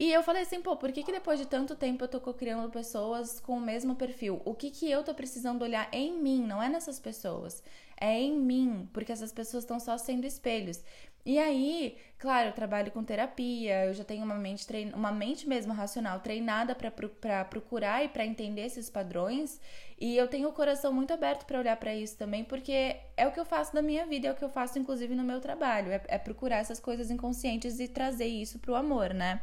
E 0.00 0.10
eu 0.10 0.22
falei 0.22 0.42
assim, 0.42 0.62
pô, 0.62 0.76
por 0.78 0.90
que, 0.90 1.02
que 1.02 1.12
depois 1.12 1.38
de 1.38 1.46
tanto 1.46 1.76
tempo 1.76 2.02
eu 2.02 2.08
tô 2.08 2.20
criando 2.32 2.70
pessoas 2.70 3.38
com 3.38 3.58
o 3.58 3.60
mesmo 3.60 3.94
perfil? 3.94 4.40
O 4.46 4.54
que, 4.54 4.70
que 4.70 4.90
eu 4.90 5.04
tô 5.04 5.14
precisando 5.14 5.60
olhar 5.60 5.90
em 5.92 6.18
mim, 6.18 6.42
não 6.42 6.62
é 6.62 6.70
nessas 6.70 6.98
pessoas 6.98 7.62
é 8.00 8.18
em 8.18 8.32
mim, 8.40 8.88
porque 8.92 9.12
essas 9.12 9.30
pessoas 9.30 9.62
estão 9.62 9.78
só 9.78 9.98
sendo 9.98 10.26
espelhos. 10.26 10.82
E 11.24 11.38
aí, 11.38 11.98
claro, 12.18 12.48
eu 12.48 12.52
trabalho 12.54 12.90
com 12.90 13.04
terapia, 13.04 13.84
eu 13.84 13.92
já 13.92 14.02
tenho 14.02 14.24
uma 14.24 14.36
mente, 14.36 14.66
trein... 14.66 14.90
uma 14.94 15.12
mente 15.12 15.46
mesmo 15.46 15.74
racional 15.74 16.18
treinada 16.20 16.74
para 16.74 16.90
pro... 16.90 17.10
procurar 17.50 18.02
e 18.02 18.08
para 18.08 18.24
entender 18.24 18.62
esses 18.62 18.88
padrões, 18.88 19.60
e 20.00 20.16
eu 20.16 20.26
tenho 20.28 20.48
o 20.48 20.52
coração 20.52 20.94
muito 20.94 21.12
aberto 21.12 21.44
para 21.44 21.58
olhar 21.58 21.76
para 21.76 21.94
isso 21.94 22.16
também, 22.16 22.42
porque 22.42 22.96
é 23.18 23.26
o 23.26 23.32
que 23.32 23.38
eu 23.38 23.44
faço 23.44 23.74
da 23.74 23.82
minha 23.82 24.06
vida, 24.06 24.28
é 24.28 24.32
o 24.32 24.34
que 24.34 24.44
eu 24.44 24.48
faço 24.48 24.78
inclusive 24.78 25.14
no 25.14 25.22
meu 25.22 25.40
trabalho, 25.40 25.92
é, 25.92 26.00
é 26.08 26.18
procurar 26.18 26.56
essas 26.56 26.80
coisas 26.80 27.10
inconscientes 27.10 27.78
e 27.80 27.86
trazer 27.86 28.28
isso 28.28 28.58
pro 28.58 28.74
amor, 28.74 29.12
né? 29.12 29.42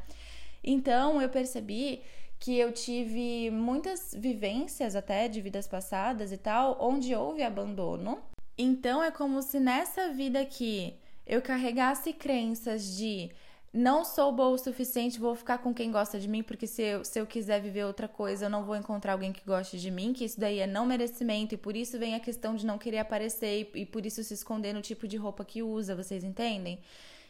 Então, 0.67 1.21
eu 1.21 1.29
percebi 1.29 2.01
que 2.39 2.57
eu 2.57 2.71
tive 2.71 3.49
muitas 3.49 4.13
vivências 4.15 4.95
até 4.95 5.27
de 5.27 5.41
vidas 5.41 5.67
passadas 5.67 6.31
e 6.31 6.37
tal, 6.37 6.77
onde 6.79 7.15
houve 7.15 7.41
abandono 7.41 8.21
então 8.57 9.03
é 9.03 9.11
como 9.11 9.41
se 9.43 9.59
nessa 9.59 10.11
vida 10.11 10.41
aqui 10.41 10.95
eu 11.27 11.41
carregasse 11.41 12.11
crenças 12.11 12.97
de 12.97 13.29
não 13.71 14.03
sou 14.03 14.31
boa 14.31 14.49
o 14.49 14.57
suficiente, 14.57 15.19
vou 15.19 15.35
ficar 15.35 15.59
com 15.59 15.73
quem 15.73 15.91
gosta 15.91 16.19
de 16.19 16.27
mim, 16.27 16.41
porque 16.41 16.65
se 16.65 16.81
eu, 16.81 17.05
se 17.05 17.19
eu 17.19 17.27
quiser 17.27 17.61
viver 17.61 17.83
outra 17.83 18.07
coisa, 18.07 18.45
eu 18.45 18.49
não 18.49 18.63
vou 18.63 18.75
encontrar 18.75 19.11
alguém 19.11 19.31
que 19.31 19.45
goste 19.45 19.77
de 19.77 19.91
mim, 19.91 20.13
que 20.13 20.25
isso 20.25 20.39
daí 20.39 20.59
é 20.59 20.65
não 20.65 20.85
merecimento, 20.85 21.53
e 21.53 21.57
por 21.57 21.75
isso 21.75 21.99
vem 21.99 22.15
a 22.15 22.19
questão 22.19 22.55
de 22.55 22.65
não 22.65 22.79
querer 22.79 22.99
aparecer 22.99 23.69
e, 23.75 23.81
e 23.81 23.85
por 23.85 24.05
isso 24.05 24.23
se 24.23 24.33
esconder 24.33 24.73
no 24.73 24.81
tipo 24.81 25.07
de 25.07 25.17
roupa 25.17 25.45
que 25.45 25.61
usa, 25.61 25.95
vocês 25.95 26.23
entendem? 26.23 26.79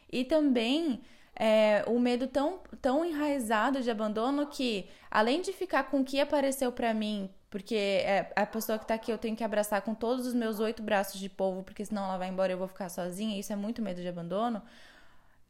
E 0.10 0.24
também 0.24 1.01
é, 1.39 1.84
o 1.88 2.00
medo 2.00 2.27
tão, 2.27 2.60
tão 2.82 3.06
enraizado 3.06 3.82
de 3.82 3.91
abandono 3.91 4.48
que, 4.48 4.89
além 5.10 5.41
de 5.41 5.53
ficar 5.53 5.84
com 5.86 6.01
o 6.01 6.03
que 6.03 6.20
apareceu 6.20 6.72
para 6.72 6.94
mim 6.94 7.29
porque 7.50 7.75
é 7.75 8.32
a 8.36 8.46
pessoa 8.46 8.77
que 8.77 8.86
tá 8.86 8.96
aqui 8.96 9.12
eu 9.12 9.17
tenho 9.17 9.36
que 9.36 9.44
abraçar 9.44 9.82
com 9.82 9.96
todos 9.96 10.27
os 10.27 10.34
meus 10.34 10.60
oito 10.60 10.84
braços 10.84 11.20
de 11.20 11.29
polvo, 11.29 11.63
porque 11.63 11.86
senão 11.86 12.03
ela 12.03 12.17
vai 12.17 12.29
embora 12.29 12.51
e 12.51 12.53
eu 12.53 12.58
vou 12.58 12.67
ficar 12.67 12.89
sozinha. 12.89 13.39
Isso 13.39 13.53
é 13.53 13.56
muito 13.56 13.82
medo 13.82 14.01
de 14.01 14.08
abandono. 14.08 14.62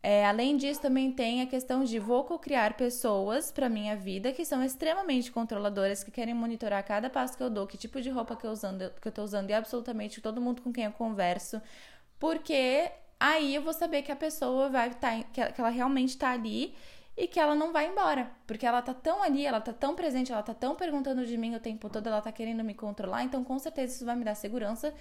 É, 0.04 0.26
além 0.26 0.56
disso, 0.58 0.80
também 0.80 1.12
tem 1.12 1.42
a 1.42 1.48
questão 1.48 1.84
de 1.84 1.98
vou 2.00 2.24
criar 2.40 2.78
pessoas 2.78 3.52
para 3.52 3.68
minha 3.68 3.96
vida 3.96 4.32
que 4.32 4.46
são 4.46 4.64
extremamente 4.64 5.32
controladoras, 5.32 6.04
que 6.04 6.12
querem 6.12 6.34
monitorar 6.36 6.84
cada 6.86 7.10
passo 7.10 7.36
que 7.36 7.44
eu 7.44 7.50
dou, 7.50 7.66
que 7.68 7.78
tipo 7.78 8.00
de 8.00 8.10
roupa 8.10 8.36
que 8.36 8.46
eu, 8.46 8.52
usando, 8.52 8.92
que 9.02 9.08
eu 9.08 9.12
tô 9.12 9.24
usando 9.24 9.50
e 9.50 9.54
absolutamente 9.54 10.22
todo 10.22 10.40
mundo 10.40 10.62
com 10.62 10.72
quem 10.72 10.86
eu 10.86 10.92
converso, 10.92 11.62
Porque 12.20 12.92
aí 13.20 13.56
eu 13.56 13.62
vou 13.62 13.74
saber 13.74 14.02
que 14.02 14.12
a 14.12 14.16
pessoa 14.16 14.70
vai 14.70 14.90
estar, 14.90 15.24
tá, 15.24 15.52
que 15.52 15.60
ela 15.62 15.70
realmente 15.70 16.10
está 16.10 16.32
ali 16.32 16.76
e 17.16 17.28
que 17.28 17.40
ela 17.40 17.56
não 17.56 17.74
vai 17.74 17.88
embora, 17.88 18.32
porque 18.46 18.66
ela 18.66 18.82
tá 18.82 18.94
tão 18.94 19.24
ali, 19.24 19.46
ela 19.46 19.60
tá 19.60 19.74
tão 19.74 19.96
presente, 19.96 20.32
ela 20.32 20.44
tá 20.44 20.54
tão 20.54 20.76
perguntando 20.76 21.26
de 21.26 21.36
mim 21.36 21.56
o 21.56 21.60
tempo 21.60 21.90
todo, 21.90 22.08
ela 22.08 22.22
tá 22.22 22.32
querendo 22.32 22.64
me 22.64 22.76
controlar, 22.76 23.24
então 23.24 23.44
com 23.44 23.58
certeza 23.58 23.96
isso 23.96 24.06
vai 24.06 24.16
me 24.16 24.24
dar 24.24 24.36
segurança 24.36 24.94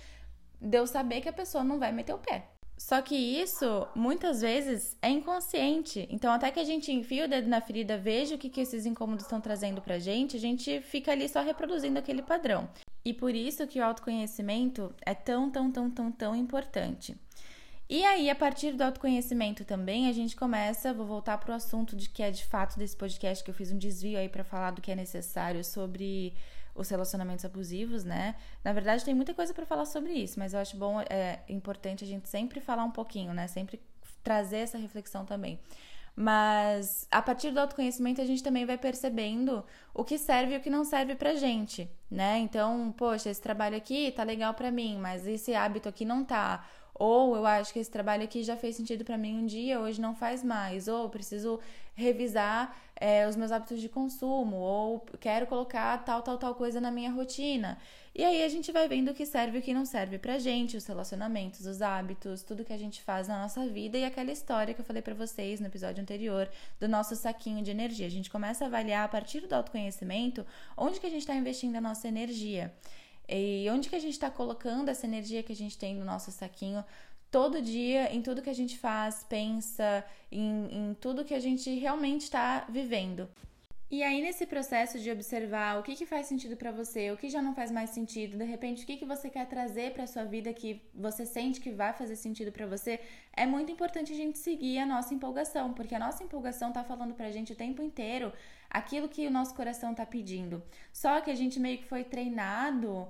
de 0.60 0.78
eu 0.78 0.86
saber 0.86 1.20
que 1.20 1.28
a 1.28 1.32
pessoa 1.32 1.62
não 1.62 1.78
vai 1.78 1.92
meter 1.92 2.14
o 2.14 2.18
pé. 2.18 2.48
Só 2.78 3.00
que 3.00 3.14
isso, 3.14 3.86
muitas 3.94 4.42
vezes, 4.42 4.96
é 5.00 5.08
inconsciente. 5.08 6.06
Então, 6.10 6.30
até 6.30 6.50
que 6.50 6.60
a 6.60 6.64
gente 6.64 6.92
enfia 6.92 7.24
o 7.24 7.28
dedo 7.28 7.48
na 7.48 7.60
ferida, 7.60 7.96
veja 7.96 8.34
o 8.34 8.38
que, 8.38 8.50
que 8.50 8.60
esses 8.60 8.84
incômodos 8.84 9.24
estão 9.24 9.40
trazendo 9.40 9.80
pra 9.80 9.98
gente, 9.98 10.36
a 10.36 10.40
gente 10.40 10.80
fica 10.82 11.12
ali 11.12 11.26
só 11.26 11.40
reproduzindo 11.40 11.98
aquele 11.98 12.20
padrão. 12.20 12.68
E 13.02 13.14
por 13.14 13.34
isso 13.34 13.66
que 13.66 13.80
o 13.80 13.84
autoconhecimento 13.84 14.94
é 15.06 15.14
tão, 15.14 15.50
tão, 15.50 15.70
tão, 15.70 15.90
tão, 15.90 16.12
tão 16.12 16.36
importante. 16.36 17.16
E 17.88 18.04
aí, 18.04 18.28
a 18.28 18.34
partir 18.34 18.72
do 18.72 18.82
autoconhecimento 18.82 19.64
também, 19.64 20.08
a 20.08 20.12
gente 20.12 20.34
começa, 20.34 20.92
vou 20.92 21.06
voltar 21.06 21.38
para 21.38 21.52
o 21.52 21.54
assunto 21.54 21.94
de 21.94 22.08
que 22.08 22.22
é 22.22 22.32
de 22.32 22.44
fato 22.44 22.76
desse 22.76 22.96
podcast 22.96 23.44
que 23.44 23.50
eu 23.50 23.54
fiz 23.54 23.70
um 23.70 23.78
desvio 23.78 24.18
aí 24.18 24.28
para 24.28 24.42
falar 24.42 24.72
do 24.72 24.82
que 24.82 24.90
é 24.90 24.96
necessário 24.96 25.62
sobre 25.64 26.34
os 26.74 26.88
relacionamentos 26.88 27.44
abusivos, 27.44 28.04
né? 28.04 28.34
Na 28.64 28.72
verdade, 28.72 29.04
tem 29.04 29.14
muita 29.14 29.32
coisa 29.32 29.54
para 29.54 29.64
falar 29.64 29.86
sobre 29.86 30.12
isso, 30.12 30.38
mas 30.38 30.52
eu 30.52 30.60
acho 30.60 30.76
bom, 30.76 31.00
é 31.00 31.40
importante 31.48 32.02
a 32.02 32.06
gente 32.06 32.28
sempre 32.28 32.60
falar 32.60 32.84
um 32.84 32.90
pouquinho, 32.90 33.32
né? 33.32 33.46
Sempre 33.46 33.80
trazer 34.22 34.58
essa 34.58 34.78
reflexão 34.78 35.24
também. 35.24 35.60
Mas 36.14 37.06
a 37.10 37.20
partir 37.20 37.50
do 37.50 37.60
autoconhecimento 37.60 38.20
a 38.22 38.24
gente 38.24 38.42
também 38.42 38.64
vai 38.64 38.78
percebendo 38.78 39.62
o 39.92 40.02
que 40.02 40.16
serve 40.16 40.54
e 40.54 40.56
o 40.56 40.60
que 40.60 40.70
não 40.70 40.82
serve 40.82 41.14
pra 41.14 41.34
gente, 41.34 41.88
né? 42.10 42.38
Então, 42.38 42.92
poxa, 42.96 43.28
esse 43.28 43.40
trabalho 43.40 43.76
aqui 43.76 44.10
tá 44.12 44.22
legal 44.24 44.54
pra 44.54 44.70
mim, 44.70 44.98
mas 44.98 45.26
esse 45.26 45.54
hábito 45.54 45.88
aqui 45.88 46.04
não 46.04 46.24
tá. 46.24 46.66
Ou 46.98 47.36
eu 47.36 47.44
acho 47.44 47.72
que 47.72 47.78
esse 47.78 47.90
trabalho 47.90 48.24
aqui 48.24 48.42
já 48.42 48.56
fez 48.56 48.76
sentido 48.76 49.04
para 49.04 49.18
mim 49.18 49.38
um 49.38 49.46
dia, 49.46 49.78
hoje 49.78 50.00
não 50.00 50.14
faz 50.14 50.42
mais. 50.42 50.88
Ou 50.88 51.08
preciso 51.10 51.60
revisar 51.94 52.76
é, 52.94 53.26
os 53.28 53.36
meus 53.36 53.52
hábitos 53.52 53.80
de 53.80 53.88
consumo. 53.88 54.56
Ou 54.56 55.04
quero 55.20 55.46
colocar 55.46 55.98
tal, 56.04 56.22
tal, 56.22 56.38
tal 56.38 56.54
coisa 56.54 56.80
na 56.80 56.90
minha 56.90 57.10
rotina. 57.10 57.78
E 58.14 58.24
aí 58.24 58.42
a 58.42 58.48
gente 58.48 58.72
vai 58.72 58.88
vendo 58.88 59.10
o 59.10 59.14
que 59.14 59.26
serve 59.26 59.58
e 59.58 59.60
o 59.60 59.62
que 59.62 59.74
não 59.74 59.84
serve 59.84 60.18
pra 60.18 60.38
gente, 60.38 60.74
os 60.74 60.86
relacionamentos, 60.86 61.66
os 61.66 61.82
hábitos, 61.82 62.42
tudo 62.42 62.64
que 62.64 62.72
a 62.72 62.78
gente 62.78 63.02
faz 63.02 63.28
na 63.28 63.42
nossa 63.42 63.66
vida 63.66 63.98
e 63.98 64.06
aquela 64.06 64.32
história 64.32 64.72
que 64.72 64.80
eu 64.80 64.84
falei 64.86 65.02
para 65.02 65.12
vocês 65.12 65.60
no 65.60 65.66
episódio 65.66 66.00
anterior 66.00 66.48
do 66.80 66.88
nosso 66.88 67.14
saquinho 67.14 67.62
de 67.62 67.70
energia. 67.70 68.06
A 68.06 68.10
gente 68.10 68.30
começa 68.30 68.64
a 68.64 68.68
avaliar 68.68 69.04
a 69.04 69.08
partir 69.08 69.46
do 69.46 69.54
autoconhecimento 69.54 70.46
onde 70.78 70.98
que 70.98 71.06
a 71.06 71.10
gente 71.10 71.20
está 71.20 71.34
investindo 71.34 71.76
a 71.76 71.80
nossa 71.80 72.08
energia. 72.08 72.72
E 73.28 73.66
onde 73.70 73.88
que 73.88 73.96
a 73.96 74.00
gente 74.00 74.12
está 74.12 74.30
colocando 74.30 74.88
essa 74.88 75.06
energia 75.06 75.42
que 75.42 75.52
a 75.52 75.56
gente 75.56 75.76
tem 75.76 75.94
no 75.94 76.04
nosso 76.04 76.30
saquinho 76.30 76.84
todo 77.30 77.60
dia, 77.60 78.12
em 78.14 78.22
tudo 78.22 78.42
que 78.42 78.50
a 78.50 78.54
gente 78.54 78.78
faz, 78.78 79.24
pensa, 79.28 80.04
em, 80.30 80.68
em 80.70 80.94
tudo 80.94 81.24
que 81.24 81.34
a 81.34 81.40
gente 81.40 81.70
realmente 81.78 82.22
está 82.22 82.64
vivendo. 82.68 83.28
E 83.88 84.02
aí, 84.02 84.20
nesse 84.20 84.46
processo 84.46 84.98
de 84.98 85.12
observar 85.12 85.78
o 85.78 85.82
que, 85.84 85.94
que 85.94 86.04
faz 86.04 86.26
sentido 86.26 86.56
para 86.56 86.72
você, 86.72 87.12
o 87.12 87.16
que 87.16 87.28
já 87.28 87.40
não 87.40 87.54
faz 87.54 87.70
mais 87.70 87.90
sentido, 87.90 88.36
de 88.36 88.44
repente, 88.44 88.82
o 88.82 88.86
que, 88.86 88.96
que 88.96 89.04
você 89.04 89.30
quer 89.30 89.46
trazer 89.46 89.92
para 89.92 90.08
sua 90.08 90.24
vida 90.24 90.52
que 90.52 90.82
você 90.92 91.24
sente 91.24 91.60
que 91.60 91.70
vai 91.70 91.92
fazer 91.92 92.16
sentido 92.16 92.50
para 92.50 92.66
você, 92.66 92.98
é 93.32 93.46
muito 93.46 93.70
importante 93.70 94.12
a 94.12 94.16
gente 94.16 94.38
seguir 94.38 94.78
a 94.78 94.86
nossa 94.86 95.14
empolgação, 95.14 95.72
porque 95.72 95.94
a 95.94 96.00
nossa 96.00 96.24
empolgação 96.24 96.72
tá 96.72 96.82
falando 96.82 97.14
pra 97.14 97.30
gente 97.30 97.52
o 97.52 97.56
tempo 97.56 97.80
inteiro 97.80 98.32
aquilo 98.70 99.08
que 99.08 99.26
o 99.26 99.30
nosso 99.30 99.54
coração 99.54 99.94
tá 99.94 100.04
pedindo. 100.06 100.62
Só 100.92 101.20
que 101.20 101.30
a 101.30 101.34
gente 101.34 101.58
meio 101.60 101.78
que 101.78 101.84
foi 101.84 102.04
treinado. 102.04 103.08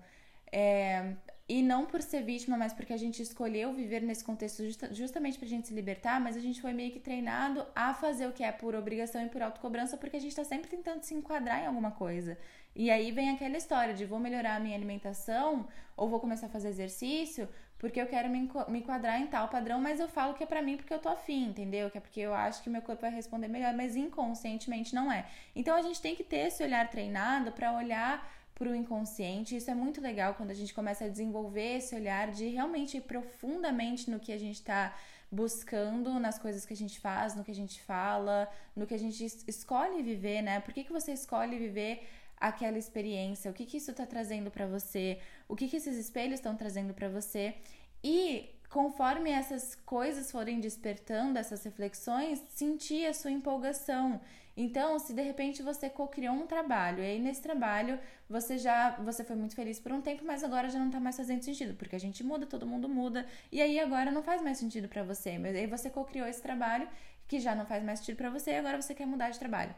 É, 0.52 1.14
e 1.48 1.62
não 1.62 1.86
por 1.86 2.02
ser 2.02 2.22
vítima, 2.22 2.56
mas 2.56 2.72
porque 2.72 2.92
a 2.92 2.96
gente 2.96 3.22
escolheu 3.22 3.72
viver 3.72 4.02
nesse 4.02 4.24
contexto 4.24 4.64
justa, 4.64 4.92
justamente 4.92 5.38
pra 5.38 5.46
gente 5.46 5.68
se 5.68 5.74
libertar, 5.74 6.20
mas 6.20 6.36
a 6.36 6.40
gente 6.40 6.60
foi 6.60 6.72
meio 6.72 6.90
que 6.90 6.98
treinado 6.98 7.64
a 7.74 7.94
fazer 7.94 8.26
o 8.26 8.32
que 8.32 8.42
é 8.42 8.50
por 8.50 8.74
obrigação 8.74 9.24
e 9.24 9.28
por 9.28 9.42
autocobrança, 9.42 9.96
porque 9.96 10.16
a 10.16 10.20
gente 10.20 10.34
tá 10.34 10.44
sempre 10.44 10.68
tentando 10.68 11.02
se 11.02 11.14
enquadrar 11.14 11.62
em 11.62 11.66
alguma 11.66 11.92
coisa. 11.92 12.36
E 12.78 12.90
aí 12.90 13.10
vem 13.10 13.30
aquela 13.30 13.56
história 13.56 13.94
de 13.94 14.04
vou 14.04 14.18
melhorar 14.20 14.56
a 14.56 14.60
minha 14.60 14.76
alimentação 14.76 15.66
ou 15.96 16.10
vou 16.10 16.20
começar 16.20 16.46
a 16.46 16.50
fazer 16.50 16.68
exercício 16.68 17.48
porque 17.78 18.00
eu 18.00 18.06
quero 18.06 18.28
me 18.28 18.50
enquadrar 18.78 19.20
em 19.20 19.26
tal 19.26 19.48
padrão, 19.48 19.80
mas 19.80 19.98
eu 20.00 20.08
falo 20.08 20.34
que 20.34 20.42
é 20.42 20.46
para 20.46 20.62
mim 20.62 20.76
porque 20.76 20.92
eu 20.92 20.98
tô 20.98 21.08
afim, 21.08 21.44
entendeu? 21.44 21.90
Que 21.90 21.98
é 21.98 22.00
porque 22.00 22.20
eu 22.20 22.34
acho 22.34 22.62
que 22.62 22.70
meu 22.70 22.80
corpo 22.82 23.02
vai 23.02 23.10
responder 23.10 23.48
melhor, 23.48 23.74
mas 23.74 23.96
inconscientemente 23.96 24.94
não 24.94 25.10
é. 25.10 25.26
Então 25.54 25.74
a 25.74 25.82
gente 25.82 26.00
tem 26.00 26.14
que 26.14 26.24
ter 26.24 26.48
esse 26.48 26.62
olhar 26.62 26.88
treinado 26.90 27.52
para 27.52 27.72
olhar 27.72 28.30
para 28.54 28.70
o 28.70 28.74
inconsciente. 28.74 29.56
Isso 29.56 29.70
é 29.70 29.74
muito 29.74 30.00
legal 30.00 30.34
quando 30.34 30.50
a 30.50 30.54
gente 30.54 30.72
começa 30.72 31.04
a 31.04 31.08
desenvolver 31.08 31.76
esse 31.76 31.94
olhar 31.94 32.30
de 32.30 32.48
realmente 32.48 32.96
ir 32.96 33.02
profundamente 33.02 34.10
no 34.10 34.18
que 34.18 34.32
a 34.32 34.38
gente 34.38 34.56
está 34.56 34.94
buscando, 35.30 36.18
nas 36.18 36.38
coisas 36.38 36.64
que 36.64 36.72
a 36.72 36.76
gente 36.76 36.98
faz, 36.98 37.34
no 37.34 37.44
que 37.44 37.50
a 37.50 37.54
gente 37.54 37.82
fala, 37.82 38.48
no 38.74 38.86
que 38.86 38.94
a 38.94 38.98
gente 38.98 39.22
escolhe 39.46 40.02
viver, 40.02 40.40
né? 40.40 40.60
Por 40.60 40.72
que, 40.72 40.84
que 40.84 40.92
você 40.92 41.12
escolhe 41.12 41.58
viver 41.58 42.08
aquela 42.36 42.78
experiência? 42.78 43.50
O 43.50 43.54
que, 43.54 43.66
que 43.66 43.76
isso 43.78 43.90
está 43.90 44.06
trazendo 44.06 44.50
para 44.50 44.66
você? 44.66 45.18
O 45.48 45.56
que, 45.56 45.68
que 45.68 45.76
esses 45.76 45.96
espelhos 45.96 46.34
estão 46.34 46.56
trazendo 46.56 46.92
para 46.94 47.08
você? 47.08 47.54
E 48.02 48.50
conforme 48.68 49.30
essas 49.30 49.74
coisas 49.74 50.30
forem 50.30 50.60
despertando, 50.60 51.38
essas 51.38 51.64
reflexões, 51.64 52.42
sentir 52.50 53.06
a 53.06 53.14
sua 53.14 53.30
empolgação. 53.30 54.20
Então, 54.56 54.98
se 54.98 55.12
de 55.12 55.22
repente 55.22 55.62
você 55.62 55.90
co-criou 55.90 56.34
um 56.34 56.46
trabalho, 56.46 57.02
e 57.02 57.06
aí 57.06 57.18
nesse 57.18 57.42
trabalho 57.42 57.98
você 58.28 58.56
já 58.56 58.90
você 58.96 59.22
foi 59.22 59.36
muito 59.36 59.54
feliz 59.54 59.78
por 59.78 59.92
um 59.92 60.00
tempo, 60.00 60.24
mas 60.24 60.42
agora 60.42 60.70
já 60.70 60.78
não 60.78 60.90
tá 60.90 60.98
mais 60.98 61.16
fazendo 61.16 61.42
sentido, 61.42 61.74
porque 61.74 61.94
a 61.94 62.00
gente 62.00 62.24
muda, 62.24 62.46
todo 62.46 62.66
mundo 62.66 62.88
muda, 62.88 63.26
e 63.52 63.60
aí 63.60 63.78
agora 63.78 64.10
não 64.10 64.22
faz 64.22 64.40
mais 64.42 64.56
sentido 64.58 64.88
para 64.88 65.02
você. 65.02 65.38
Mas 65.38 65.54
aí 65.54 65.66
você 65.66 65.90
co-criou 65.90 66.26
esse 66.26 66.40
trabalho 66.42 66.88
que 67.28 67.38
já 67.38 67.54
não 67.54 67.66
faz 67.66 67.84
mais 67.84 67.98
sentido 67.98 68.16
para 68.16 68.30
você, 68.30 68.52
e 68.52 68.56
agora 68.56 68.80
você 68.80 68.94
quer 68.94 69.06
mudar 69.06 69.30
de 69.30 69.38
trabalho. 69.38 69.74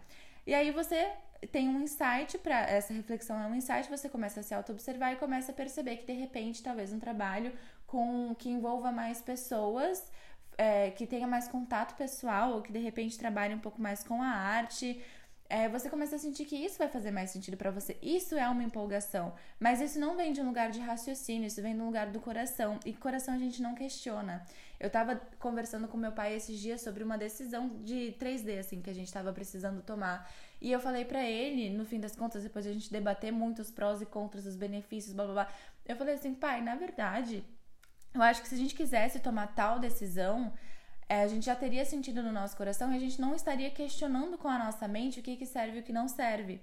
E 0.46 0.54
aí 0.54 0.70
você 0.70 1.10
tem 1.46 1.68
um 1.68 1.80
insight 1.80 2.38
para 2.38 2.60
essa 2.68 2.92
reflexão 2.92 3.40
é 3.40 3.46
um 3.46 3.54
insight, 3.54 3.88
você 3.88 4.08
começa 4.08 4.40
a 4.40 4.42
se 4.42 4.54
auto-observar 4.54 5.12
e 5.12 5.16
começa 5.16 5.52
a 5.52 5.54
perceber 5.54 5.96
que 5.98 6.06
de 6.06 6.12
repente 6.12 6.62
talvez 6.62 6.92
um 6.92 6.98
trabalho 6.98 7.52
com 7.86 8.34
que 8.34 8.48
envolva 8.48 8.90
mais 8.90 9.20
pessoas, 9.20 10.10
é, 10.56 10.90
que 10.90 11.06
tenha 11.06 11.26
mais 11.26 11.48
contato 11.48 11.96
pessoal 11.96 12.54
ou 12.54 12.62
que 12.62 12.72
de 12.72 12.78
repente 12.78 13.18
trabalhe 13.18 13.54
um 13.54 13.60
pouco 13.60 13.80
mais 13.80 14.02
com 14.02 14.20
a 14.20 14.28
arte, 14.28 15.00
é, 15.50 15.66
você 15.68 15.88
começa 15.88 16.16
a 16.16 16.18
sentir 16.18 16.44
que 16.44 16.56
isso 16.56 16.76
vai 16.76 16.88
fazer 16.88 17.10
mais 17.10 17.30
sentido 17.30 17.56
para 17.56 17.70
você. 17.70 17.96
Isso 18.02 18.34
é 18.34 18.46
uma 18.48 18.62
empolgação. 18.62 19.32
Mas 19.58 19.80
isso 19.80 19.98
não 19.98 20.14
vem 20.14 20.30
de 20.30 20.42
um 20.42 20.46
lugar 20.46 20.70
de 20.70 20.78
raciocínio, 20.78 21.46
isso 21.46 21.62
vem 21.62 21.74
de 21.74 21.80
um 21.80 21.86
lugar 21.86 22.10
do 22.10 22.20
coração. 22.20 22.78
E 22.84 22.92
coração 22.92 23.34
a 23.34 23.38
gente 23.38 23.62
não 23.62 23.74
questiona. 23.74 24.44
Eu 24.78 24.90
tava 24.90 25.16
conversando 25.38 25.88
com 25.88 25.96
meu 25.96 26.12
pai 26.12 26.34
esses 26.34 26.58
dias 26.58 26.82
sobre 26.82 27.02
uma 27.02 27.16
decisão 27.16 27.68
de 27.82 28.14
3D, 28.20 28.58
assim, 28.58 28.82
que 28.82 28.90
a 28.90 28.94
gente 28.94 29.10
tava 29.10 29.32
precisando 29.32 29.80
tomar. 29.82 30.30
E 30.60 30.72
eu 30.72 30.80
falei 30.80 31.04
para 31.04 31.22
ele, 31.22 31.70
no 31.70 31.84
fim 31.84 32.00
das 32.00 32.16
contas, 32.16 32.42
depois 32.42 32.64
de 32.64 32.70
a 32.70 32.74
gente 32.74 32.90
debater 32.90 33.32
muito 33.32 33.60
os 33.60 33.70
prós 33.70 34.02
e 34.02 34.06
contras, 34.06 34.46
os 34.46 34.56
benefícios, 34.56 35.14
blá 35.14 35.24
blá 35.24 35.34
blá. 35.34 35.48
Eu 35.86 35.96
falei 35.96 36.14
assim, 36.14 36.34
pai, 36.34 36.60
na 36.60 36.74
verdade, 36.74 37.44
eu 38.12 38.22
acho 38.22 38.42
que 38.42 38.48
se 38.48 38.54
a 38.54 38.58
gente 38.58 38.74
quisesse 38.74 39.20
tomar 39.20 39.48
tal 39.54 39.78
decisão 39.78 40.52
é, 41.08 41.22
a 41.22 41.26
gente 41.26 41.46
já 41.46 41.56
teria 41.56 41.84
sentido 41.86 42.22
no 42.22 42.30
nosso 42.30 42.56
coração 42.56 42.92
e 42.92 42.96
a 42.96 43.00
gente 43.00 43.18
não 43.20 43.34
estaria 43.34 43.70
questionando 43.70 44.36
com 44.36 44.46
a 44.46 44.58
nossa 44.58 44.86
mente 44.86 45.20
o 45.20 45.22
que, 45.22 45.36
que 45.36 45.46
serve 45.46 45.78
e 45.78 45.80
o 45.80 45.82
que 45.82 45.92
não 45.92 46.06
serve. 46.06 46.60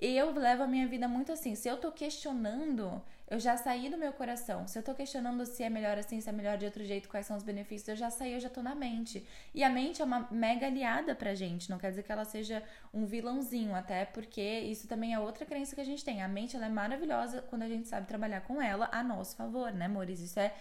Eu 0.00 0.32
levo 0.32 0.62
a 0.62 0.66
minha 0.66 0.86
vida 0.86 1.06
muito 1.06 1.30
assim. 1.30 1.54
Se 1.54 1.68
eu 1.68 1.76
tô 1.76 1.92
questionando, 1.92 3.02
eu 3.28 3.38
já 3.38 3.56
saí 3.56 3.90
do 3.90 3.98
meu 3.98 4.12
coração. 4.12 4.66
Se 4.66 4.78
eu 4.78 4.82
tô 4.82 4.94
questionando 4.94 5.44
se 5.44 5.62
é 5.62 5.68
melhor 5.68 5.98
assim, 5.98 6.20
se 6.20 6.28
é 6.28 6.32
melhor 6.32 6.56
de 6.56 6.64
outro 6.64 6.82
jeito, 6.84 7.08
quais 7.08 7.26
são 7.26 7.36
os 7.36 7.42
benefícios, 7.42 7.88
eu 7.88 7.96
já 7.96 8.10
saí, 8.10 8.32
eu 8.32 8.40
já 8.40 8.48
tô 8.48 8.62
na 8.62 8.74
mente. 8.74 9.24
E 9.54 9.62
a 9.62 9.68
mente 9.68 10.00
é 10.00 10.04
uma 10.04 10.26
mega 10.30 10.66
aliada 10.66 11.14
pra 11.14 11.34
gente. 11.34 11.68
Não 11.68 11.78
quer 11.78 11.90
dizer 11.90 12.02
que 12.02 12.10
ela 12.10 12.24
seja 12.24 12.62
um 12.94 13.04
vilãozinho, 13.04 13.74
até 13.74 14.06
porque 14.06 14.40
isso 14.40 14.88
também 14.88 15.12
é 15.12 15.18
outra 15.18 15.44
crença 15.44 15.74
que 15.74 15.80
a 15.80 15.84
gente 15.84 16.04
tem. 16.04 16.22
A 16.22 16.28
mente 16.28 16.56
ela 16.56 16.66
é 16.66 16.70
maravilhosa 16.70 17.42
quando 17.42 17.62
a 17.62 17.68
gente 17.68 17.86
sabe 17.86 18.06
trabalhar 18.06 18.40
com 18.40 18.60
ela 18.60 18.88
a 18.90 19.02
nosso 19.02 19.36
favor, 19.36 19.70
né, 19.70 19.84
amores? 19.84 20.20
Isso 20.20 20.40
é 20.40 20.54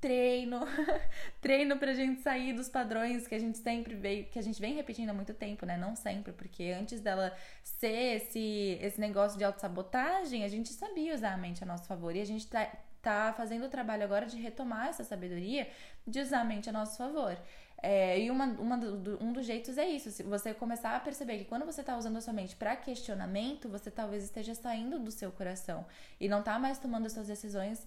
treino, 0.00 0.60
treino 1.40 1.76
pra 1.76 1.92
gente 1.92 2.22
sair 2.22 2.52
dos 2.52 2.68
padrões 2.68 3.26
que 3.26 3.34
a 3.34 3.38
gente 3.38 3.58
sempre 3.58 3.94
veio, 3.94 4.24
que 4.26 4.38
a 4.38 4.42
gente 4.42 4.60
vem 4.60 4.74
repetindo 4.74 5.10
há 5.10 5.14
muito 5.14 5.34
tempo, 5.34 5.66
né? 5.66 5.76
Não 5.76 5.94
sempre, 5.94 6.32
porque 6.32 6.74
antes 6.78 7.00
dela 7.00 7.36
ser 7.62 8.16
esse, 8.16 8.78
esse 8.80 9.00
negócio 9.00 9.38
de 9.38 9.44
autossabotagem, 9.44 10.44
a 10.44 10.48
gente 10.48 10.70
sabia 10.70 11.14
usar 11.14 11.34
a 11.34 11.36
mente 11.36 11.62
a 11.62 11.66
nosso 11.66 11.84
favor. 11.84 12.16
E 12.16 12.20
a 12.20 12.24
gente 12.24 12.46
tá, 12.46 12.70
tá 13.02 13.34
fazendo 13.36 13.66
o 13.66 13.68
trabalho 13.68 14.02
agora 14.02 14.26
de 14.26 14.36
retomar 14.36 14.88
essa 14.88 15.04
sabedoria 15.04 15.68
de 16.06 16.20
usar 16.20 16.40
a 16.40 16.44
mente 16.44 16.68
a 16.68 16.72
nosso 16.72 16.96
favor. 16.96 17.36
É, 17.82 18.20
e 18.20 18.30
uma, 18.30 18.44
uma 18.44 18.76
do, 18.76 19.22
um 19.24 19.32
dos 19.32 19.46
jeitos 19.46 19.78
é 19.78 19.88
isso, 19.88 20.10
se 20.10 20.22
você 20.22 20.52
começar 20.52 20.94
a 20.94 21.00
perceber 21.00 21.38
que 21.38 21.44
quando 21.46 21.64
você 21.64 21.80
está 21.80 21.96
usando 21.96 22.18
a 22.18 22.20
sua 22.20 22.32
mente 22.34 22.54
para 22.54 22.76
questionamento, 22.76 23.70
você 23.70 23.90
talvez 23.90 24.22
esteja 24.22 24.54
saindo 24.54 24.98
do 24.98 25.10
seu 25.10 25.32
coração 25.32 25.86
e 26.20 26.28
não 26.28 26.40
está 26.40 26.58
mais 26.58 26.78
tomando 26.78 27.06
as 27.06 27.12
suas 27.12 27.28
decisões 27.28 27.86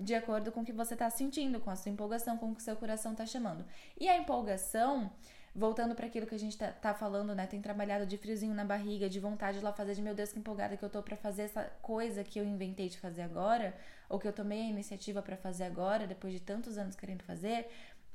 de 0.00 0.14
acordo 0.14 0.52
com 0.52 0.60
o 0.60 0.64
que 0.64 0.72
você 0.72 0.94
está 0.94 1.08
sentindo, 1.10 1.60
com 1.60 1.70
a 1.70 1.76
sua 1.76 1.90
empolgação, 1.90 2.36
com 2.36 2.52
o 2.52 2.54
que 2.54 2.62
seu 2.62 2.76
coração 2.76 3.12
está 3.12 3.26
chamando. 3.26 3.64
E 3.98 4.08
a 4.08 4.16
empolgação 4.16 5.10
voltando 5.54 5.94
para 5.94 6.06
aquilo 6.06 6.26
que 6.26 6.34
a 6.34 6.38
gente 6.38 6.58
tá, 6.58 6.72
tá, 6.72 6.92
falando, 6.92 7.34
né? 7.34 7.46
Tem 7.46 7.60
trabalhado 7.60 8.04
de 8.04 8.18
friozinho 8.18 8.54
na 8.54 8.64
barriga, 8.64 9.08
de 9.08 9.20
vontade 9.20 9.58
de 9.58 9.64
lá 9.64 9.72
fazer, 9.72 9.94
de 9.94 10.02
meu 10.02 10.14
Deus, 10.14 10.32
que 10.32 10.38
empolgada 10.38 10.76
que 10.76 10.82
eu 10.82 10.90
tô 10.90 11.00
para 11.02 11.16
fazer 11.16 11.42
essa 11.42 11.62
coisa 11.80 12.24
que 12.24 12.40
eu 12.40 12.44
inventei 12.44 12.88
de 12.88 12.98
fazer 12.98 13.22
agora, 13.22 13.74
ou 14.08 14.18
que 14.18 14.26
eu 14.26 14.32
tomei 14.32 14.62
a 14.62 14.68
iniciativa 14.68 15.22
para 15.22 15.36
fazer 15.36 15.64
agora, 15.64 16.06
depois 16.06 16.32
de 16.32 16.40
tantos 16.40 16.76
anos 16.76 16.96
querendo 16.96 17.22
fazer. 17.22 17.68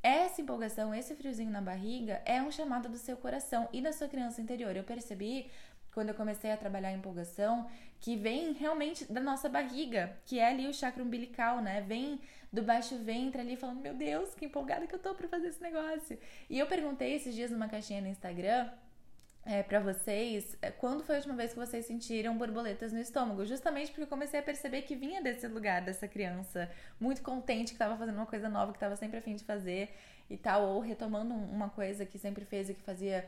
Essa 0.03 0.41
empolgação, 0.41 0.93
esse 0.93 1.15
friozinho 1.15 1.51
na 1.51 1.61
barriga 1.61 2.21
é 2.25 2.41
um 2.41 2.51
chamado 2.51 2.89
do 2.89 2.97
seu 2.97 3.15
coração 3.17 3.69
e 3.71 3.81
da 3.81 3.93
sua 3.93 4.07
criança 4.07 4.41
interior. 4.41 4.75
Eu 4.75 4.83
percebi 4.83 5.49
quando 5.99 6.07
eu 6.07 6.15
comecei 6.15 6.49
a 6.49 6.55
trabalhar 6.55 6.87
a 6.87 6.93
empolgação, 6.93 7.69
que 7.99 8.15
vem 8.15 8.53
realmente 8.53 9.03
da 9.11 9.19
nossa 9.19 9.49
barriga, 9.49 10.15
que 10.25 10.39
é 10.39 10.47
ali 10.47 10.65
o 10.65 10.73
chakra 10.73 11.03
umbilical, 11.03 11.61
né? 11.61 11.81
Vem 11.81 12.21
do 12.53 12.61
baixo 12.63 12.97
ventre 12.99 13.41
ali 13.41 13.57
falando: 13.57 13.81
"Meu 13.81 13.93
Deus, 13.93 14.33
que 14.33 14.45
empolgada 14.45 14.87
que 14.87 14.95
eu 14.95 14.99
tô 14.99 15.13
para 15.13 15.27
fazer 15.27 15.49
esse 15.49 15.61
negócio". 15.61 16.17
E 16.49 16.57
eu 16.57 16.65
perguntei 16.67 17.15
esses 17.15 17.35
dias 17.35 17.51
numa 17.51 17.67
caixinha 17.67 17.99
no 17.99 18.07
Instagram, 18.07 18.69
é, 19.45 19.61
para 19.61 19.81
vocês 19.81 20.55
é, 20.61 20.71
quando 20.71 21.03
foi 21.03 21.15
a 21.15 21.17
última 21.17 21.35
vez 21.35 21.51
que 21.51 21.59
vocês 21.59 21.85
sentiram 21.85 22.37
borboletas 22.37 22.93
no 22.93 22.99
estômago, 22.99 23.45
justamente 23.45 23.89
porque 23.91 24.03
eu 24.03 24.07
comecei 24.07 24.39
a 24.39 24.43
perceber 24.43 24.83
que 24.83 24.95
vinha 24.95 25.21
desse 25.21 25.47
lugar 25.49 25.81
dessa 25.81 26.07
criança 26.07 26.71
muito 26.97 27.21
contente 27.21 27.69
que 27.69 27.75
estava 27.75 27.97
fazendo 27.97 28.15
uma 28.15 28.25
coisa 28.25 28.47
nova 28.47 28.71
que 28.71 28.77
estava 28.77 28.95
sempre 28.95 29.17
a 29.17 29.21
fim 29.21 29.35
de 29.35 29.43
fazer 29.43 29.89
e 30.29 30.37
tal, 30.37 30.63
ou 30.63 30.79
retomando 30.79 31.33
uma 31.33 31.69
coisa 31.69 32.05
que 32.05 32.19
sempre 32.19 32.45
fez 32.45 32.69
e 32.69 32.73
que 32.73 32.81
fazia 32.81 33.27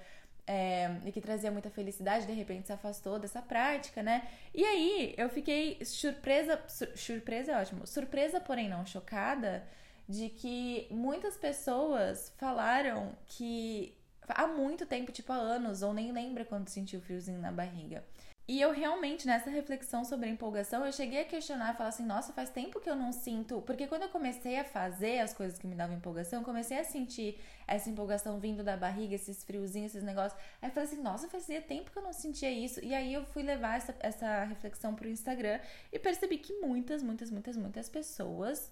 é, 0.54 0.98
e 1.06 1.14
que 1.14 1.22
trazia 1.22 1.50
muita 1.50 1.70
felicidade, 1.70 2.28
de 2.28 2.34
repente 2.34 2.68
se 2.68 2.74
afastou 2.74 3.18
dessa 3.18 3.42
prática, 3.42 4.04
né? 4.04 4.28
E 4.54 4.66
aí 4.66 5.16
eu 5.18 5.30
fiquei 5.30 5.80
surpresa, 5.86 6.62
sur, 6.68 6.90
surpresa 6.98 7.54
é 7.54 7.62
ótimo, 7.62 7.88
surpresa, 7.88 8.38
porém 8.42 8.68
não 8.68 8.86
chocada, 8.86 9.64
de 10.10 10.28
que 10.28 10.88
muitas 10.92 11.38
pessoas 11.38 12.34
falaram 12.38 13.14
que 13.28 13.98
há 14.28 14.46
muito 14.46 14.86
tempo, 14.86 15.10
tipo 15.14 15.32
há 15.32 15.38
anos, 15.38 15.84
ou 15.84 15.94
nem 15.94 16.12
lembra 16.12 16.44
quando 16.44 16.68
sentiu 16.68 17.00
friozinho 17.00 17.40
na 17.40 17.52
barriga. 17.52 18.04
E 18.48 18.60
eu 18.60 18.72
realmente, 18.72 19.26
nessa 19.26 19.50
reflexão 19.50 20.04
sobre 20.04 20.28
a 20.28 20.32
empolgação, 20.32 20.86
eu 20.86 20.92
cheguei 20.92 21.22
a 21.22 21.26
questionar 21.26 21.74
e 21.74 21.78
falar 21.78 21.90
assim: 21.90 22.06
nossa, 22.06 22.34
faz 22.34 22.50
tempo 22.50 22.80
que 22.80 22.90
eu 22.90 22.96
não 22.96 23.12
sinto. 23.14 23.62
Porque 23.62 23.88
quando 23.88 24.04
eu 24.04 24.10
comecei 24.10 24.60
a 24.60 24.64
fazer 24.64 25.20
as 25.20 25.34
coisas 25.34 25.58
que 25.58 25.68
me 25.68 25.76
davam 25.76 25.96
empolgação, 25.96 26.40
eu 26.40 26.46
comecei 26.46 26.78
a 26.78 26.84
sentir 26.84 27.40
essa 27.68 27.90
empolgação 27.90 28.40
vindo 28.40 28.64
da 28.64 28.76
barriga, 28.76 29.16
esses 29.16 29.44
friozinhos, 29.44 29.92
esses 29.92 30.04
negócios. 30.04 30.40
Aí 30.62 30.70
eu 30.70 30.74
falei 30.74 30.90
assim: 30.90 31.02
nossa, 31.02 31.30
fazia 31.30 31.62
tempo 31.62 31.92
que 31.92 31.98
eu 31.98 32.04
não 32.04 32.14
sentia 32.14 32.52
isso. 32.52 32.84
E 32.84 32.94
aí 32.94 33.14
eu 33.14 33.24
fui 33.26 33.44
levar 33.44 33.78
essa, 33.78 33.96
essa 34.00 34.44
reflexão 34.44 34.96
pro 34.96 35.08
Instagram 35.08 35.60
e 35.92 36.00
percebi 36.00 36.38
que 36.38 36.54
muitas, 36.60 37.02
muitas, 37.02 37.32
muitas, 37.32 37.56
muitas 37.56 37.88
pessoas 37.88 38.70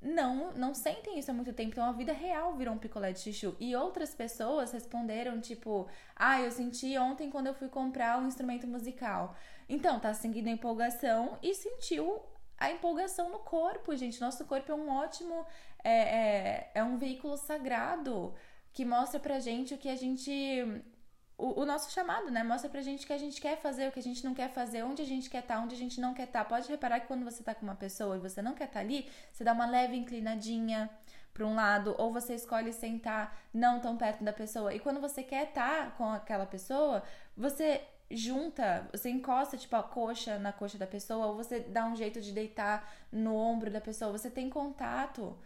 não 0.00 0.52
não 0.52 0.74
sentem 0.74 1.18
isso 1.18 1.30
há 1.30 1.34
muito 1.34 1.52
tempo. 1.52 1.70
Então 1.70 1.84
a 1.84 1.92
vida 1.92 2.12
real 2.12 2.54
virou 2.56 2.74
um 2.74 2.78
picolé 2.78 3.12
de 3.12 3.20
chuchu. 3.20 3.56
E 3.58 3.74
outras 3.74 4.14
pessoas 4.14 4.72
responderam, 4.72 5.40
tipo, 5.40 5.88
ah, 6.14 6.40
eu 6.40 6.50
senti 6.50 6.96
ontem 6.98 7.30
quando 7.30 7.48
eu 7.48 7.54
fui 7.54 7.68
comprar 7.68 8.18
um 8.18 8.26
instrumento 8.26 8.66
musical. 8.66 9.36
Então, 9.68 9.98
tá 9.98 10.14
seguindo 10.14 10.48
a 10.48 10.52
empolgação 10.52 11.38
e 11.42 11.54
sentiu 11.54 12.22
a 12.58 12.70
empolgação 12.70 13.30
no 13.30 13.40
corpo, 13.40 13.94
gente. 13.96 14.20
Nosso 14.20 14.44
corpo 14.44 14.70
é 14.70 14.74
um 14.74 14.88
ótimo. 14.90 15.46
É, 15.82 15.90
é, 15.90 16.70
é 16.74 16.84
um 16.84 16.96
veículo 16.98 17.36
sagrado 17.36 18.34
que 18.72 18.84
mostra 18.84 19.20
pra 19.20 19.38
gente 19.38 19.72
o 19.74 19.78
que 19.78 19.88
a 19.88 19.96
gente 19.96 20.30
o, 21.38 21.60
o, 21.60 21.66
nosso 21.66 21.90
chamado, 21.90 22.30
né? 22.30 22.42
Mostra 22.42 22.70
pra 22.70 22.80
gente 22.80 23.04
o 23.04 23.06
que 23.06 23.12
a 23.12 23.18
gente 23.18 23.40
quer 23.40 23.58
fazer, 23.58 23.88
o 23.88 23.92
que 23.92 23.98
a 23.98 24.02
gente 24.02 24.24
não 24.24 24.34
quer 24.34 24.50
fazer, 24.50 24.82
onde 24.82 25.02
a 25.02 25.04
gente 25.04 25.28
quer 25.28 25.40
estar, 25.40 25.56
tá, 25.56 25.60
onde 25.60 25.74
a 25.74 25.78
gente 25.78 26.00
não 26.00 26.14
quer 26.14 26.24
estar. 26.24 26.44
Tá. 26.44 26.48
Pode 26.48 26.68
reparar 26.68 27.00
que 27.00 27.06
quando 27.06 27.24
você 27.24 27.42
tá 27.42 27.54
com 27.54 27.62
uma 27.62 27.74
pessoa 27.74 28.16
e 28.16 28.20
você 28.20 28.40
não 28.40 28.54
quer 28.54 28.64
estar 28.64 28.80
tá 28.80 28.84
ali, 28.84 29.06
você 29.32 29.44
dá 29.44 29.52
uma 29.52 29.66
leve 29.66 29.96
inclinadinha 29.96 30.90
para 31.34 31.46
um 31.46 31.54
lado, 31.54 31.94
ou 31.98 32.10
você 32.10 32.34
escolhe 32.34 32.72
sentar 32.72 33.38
não 33.52 33.78
tão 33.80 33.96
perto 33.96 34.24
da 34.24 34.32
pessoa. 34.32 34.74
E 34.74 34.78
quando 34.78 35.00
você 35.00 35.22
quer 35.22 35.48
estar 35.48 35.94
com 35.98 36.08
aquela 36.10 36.46
pessoa, 36.46 37.02
você 37.36 37.82
junta, 38.10 38.88
você 38.90 39.10
encosta 39.10 39.58
tipo 39.58 39.76
a 39.76 39.82
coxa 39.82 40.38
na 40.38 40.52
coxa 40.52 40.78
da 40.78 40.86
pessoa, 40.86 41.26
ou 41.26 41.36
você 41.36 41.60
dá 41.60 41.84
um 41.84 41.94
jeito 41.94 42.22
de 42.22 42.32
deitar 42.32 42.90
no 43.12 43.34
ombro 43.34 43.70
da 43.70 43.80
pessoa. 43.80 44.10
Você 44.12 44.30
tem 44.30 44.48
contato 44.48 45.36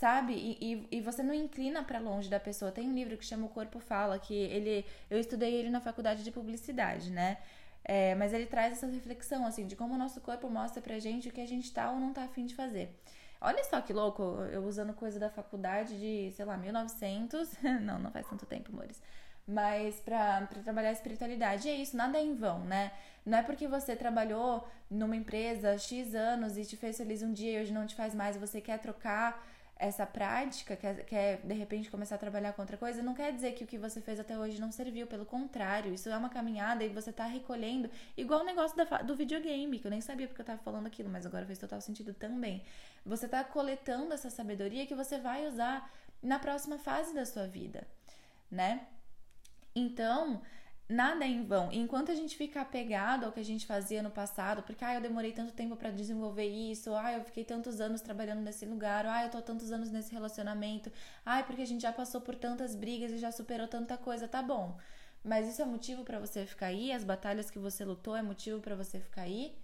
sabe? 0.00 0.32
E, 0.32 0.56
e, 0.90 0.96
e, 0.96 1.00
você 1.02 1.22
não 1.22 1.34
inclina 1.34 1.82
para 1.84 1.98
longe 1.98 2.30
da 2.30 2.40
pessoa. 2.40 2.72
Tem 2.72 2.88
um 2.88 2.94
livro 2.94 3.18
que 3.18 3.24
chama 3.24 3.44
O 3.46 3.50
Corpo 3.50 3.78
Fala, 3.78 4.18
que 4.18 4.34
ele 4.34 4.86
eu 5.10 5.20
estudei 5.20 5.54
ele 5.54 5.68
na 5.68 5.78
faculdade 5.78 6.24
de 6.24 6.32
publicidade, 6.32 7.10
né? 7.10 7.36
É, 7.84 8.14
mas 8.14 8.32
ele 8.32 8.46
traz 8.46 8.72
essa 8.72 8.86
reflexão, 8.86 9.44
assim, 9.44 9.66
de 9.66 9.76
como 9.76 9.94
o 9.94 9.98
nosso 9.98 10.20
corpo 10.22 10.48
mostra 10.48 10.80
pra 10.80 10.98
gente 10.98 11.28
o 11.28 11.32
que 11.32 11.40
a 11.40 11.46
gente 11.46 11.70
tá 11.72 11.90
ou 11.90 12.00
não 12.00 12.14
tá 12.14 12.24
afim 12.24 12.46
de 12.46 12.54
fazer. 12.54 12.98
Olha 13.42 13.62
só 13.64 13.80
que 13.82 13.92
louco, 13.92 14.22
eu 14.52 14.64
usando 14.64 14.94
coisa 14.94 15.18
da 15.18 15.28
faculdade 15.28 15.98
de, 15.98 16.32
sei 16.34 16.44
lá, 16.46 16.56
1900. 16.56 17.50
não, 17.82 17.98
não 17.98 18.10
faz 18.10 18.26
tanto 18.26 18.46
tempo, 18.46 18.70
amores. 18.72 19.02
Mas 19.46 20.00
pra, 20.00 20.46
trabalhar 20.64 20.90
a 20.90 20.92
espiritualidade. 20.92 21.68
E 21.68 21.70
é 21.70 21.74
isso, 21.74 21.94
nada 21.96 22.18
é 22.18 22.22
em 22.22 22.34
vão, 22.34 22.60
né? 22.60 22.90
Não 23.26 23.36
é 23.38 23.42
porque 23.42 23.68
você 23.68 23.94
trabalhou 23.94 24.66
numa 24.90 25.16
empresa 25.16 25.76
X 25.76 26.14
anos 26.14 26.56
e 26.56 26.64
te 26.64 26.76
fez 26.76 26.96
feliz 26.96 27.22
um 27.22 27.32
dia 27.34 27.58
e 27.58 27.62
hoje 27.62 27.72
não 27.72 27.86
te 27.86 27.94
faz 27.94 28.14
mais 28.14 28.36
você 28.36 28.62
quer 28.62 28.78
trocar 28.78 29.42
essa 29.80 30.04
prática, 30.04 30.76
quer, 30.76 31.04
quer 31.06 31.40
de 31.42 31.54
repente 31.54 31.90
começar 31.90 32.16
a 32.16 32.18
trabalhar 32.18 32.52
com 32.52 32.60
outra 32.60 32.76
coisa, 32.76 33.02
não 33.02 33.14
quer 33.14 33.32
dizer 33.32 33.52
que 33.52 33.64
o 33.64 33.66
que 33.66 33.78
você 33.78 33.98
fez 33.98 34.20
até 34.20 34.38
hoje 34.38 34.60
não 34.60 34.70
serviu, 34.70 35.06
pelo 35.06 35.24
contrário, 35.24 35.94
isso 35.94 36.10
é 36.10 36.16
uma 36.16 36.28
caminhada 36.28 36.84
e 36.84 36.90
você 36.90 37.10
tá 37.10 37.24
recolhendo, 37.24 37.90
igual 38.14 38.42
o 38.42 38.44
negócio 38.44 38.76
da, 38.76 38.84
do 38.98 39.16
videogame, 39.16 39.78
que 39.78 39.86
eu 39.86 39.90
nem 39.90 40.02
sabia 40.02 40.28
porque 40.28 40.42
eu 40.42 40.46
tava 40.46 40.58
falando 40.58 40.86
aquilo, 40.86 41.08
mas 41.08 41.24
agora 41.24 41.46
fez 41.46 41.58
total 41.58 41.80
sentido 41.80 42.12
também. 42.12 42.62
Você 43.06 43.26
tá 43.26 43.42
coletando 43.42 44.12
essa 44.12 44.28
sabedoria 44.28 44.86
que 44.86 44.94
você 44.94 45.18
vai 45.18 45.46
usar 45.46 45.90
na 46.22 46.38
próxima 46.38 46.76
fase 46.76 47.14
da 47.14 47.24
sua 47.24 47.46
vida, 47.46 47.86
né? 48.50 48.86
Então, 49.74 50.42
nada 50.90 51.24
é 51.24 51.28
em 51.28 51.44
vão. 51.44 51.70
enquanto 51.72 52.10
a 52.10 52.14
gente 52.14 52.36
fica 52.36 52.60
apegado 52.60 53.24
ao 53.24 53.32
que 53.32 53.40
a 53.40 53.44
gente 53.44 53.64
fazia 53.66 54.02
no 54.02 54.10
passado, 54.10 54.62
porque 54.62 54.84
ah, 54.84 54.94
eu 54.94 55.00
demorei 55.00 55.32
tanto 55.32 55.52
tempo 55.52 55.76
para 55.76 55.90
desenvolver 55.90 56.46
isso, 56.46 56.94
ah, 56.94 57.12
eu 57.12 57.24
fiquei 57.24 57.44
tantos 57.44 57.80
anos 57.80 58.00
trabalhando 58.00 58.40
nesse 58.40 58.66
lugar, 58.66 59.06
ah, 59.06 59.24
eu 59.24 59.30
tô 59.30 59.40
tantos 59.40 59.70
anos 59.72 59.90
nesse 59.90 60.12
relacionamento, 60.12 60.90
ah, 61.24 61.42
porque 61.42 61.62
a 61.62 61.66
gente 61.66 61.82
já 61.82 61.92
passou 61.92 62.20
por 62.20 62.34
tantas 62.34 62.74
brigas 62.74 63.12
e 63.12 63.18
já 63.18 63.30
superou 63.30 63.68
tanta 63.68 63.96
coisa, 63.96 64.26
tá 64.28 64.42
bom. 64.42 64.76
Mas 65.22 65.48
isso 65.48 65.62
é 65.62 65.64
motivo 65.64 66.02
para 66.04 66.18
você 66.18 66.46
ficar 66.46 66.66
aí? 66.66 66.92
As 66.92 67.04
batalhas 67.04 67.50
que 67.50 67.58
você 67.58 67.84
lutou 67.84 68.16
é 68.16 68.22
motivo 68.22 68.60
para 68.60 68.74
você 68.74 68.98
ficar 68.98 69.22
aí? 69.22 69.54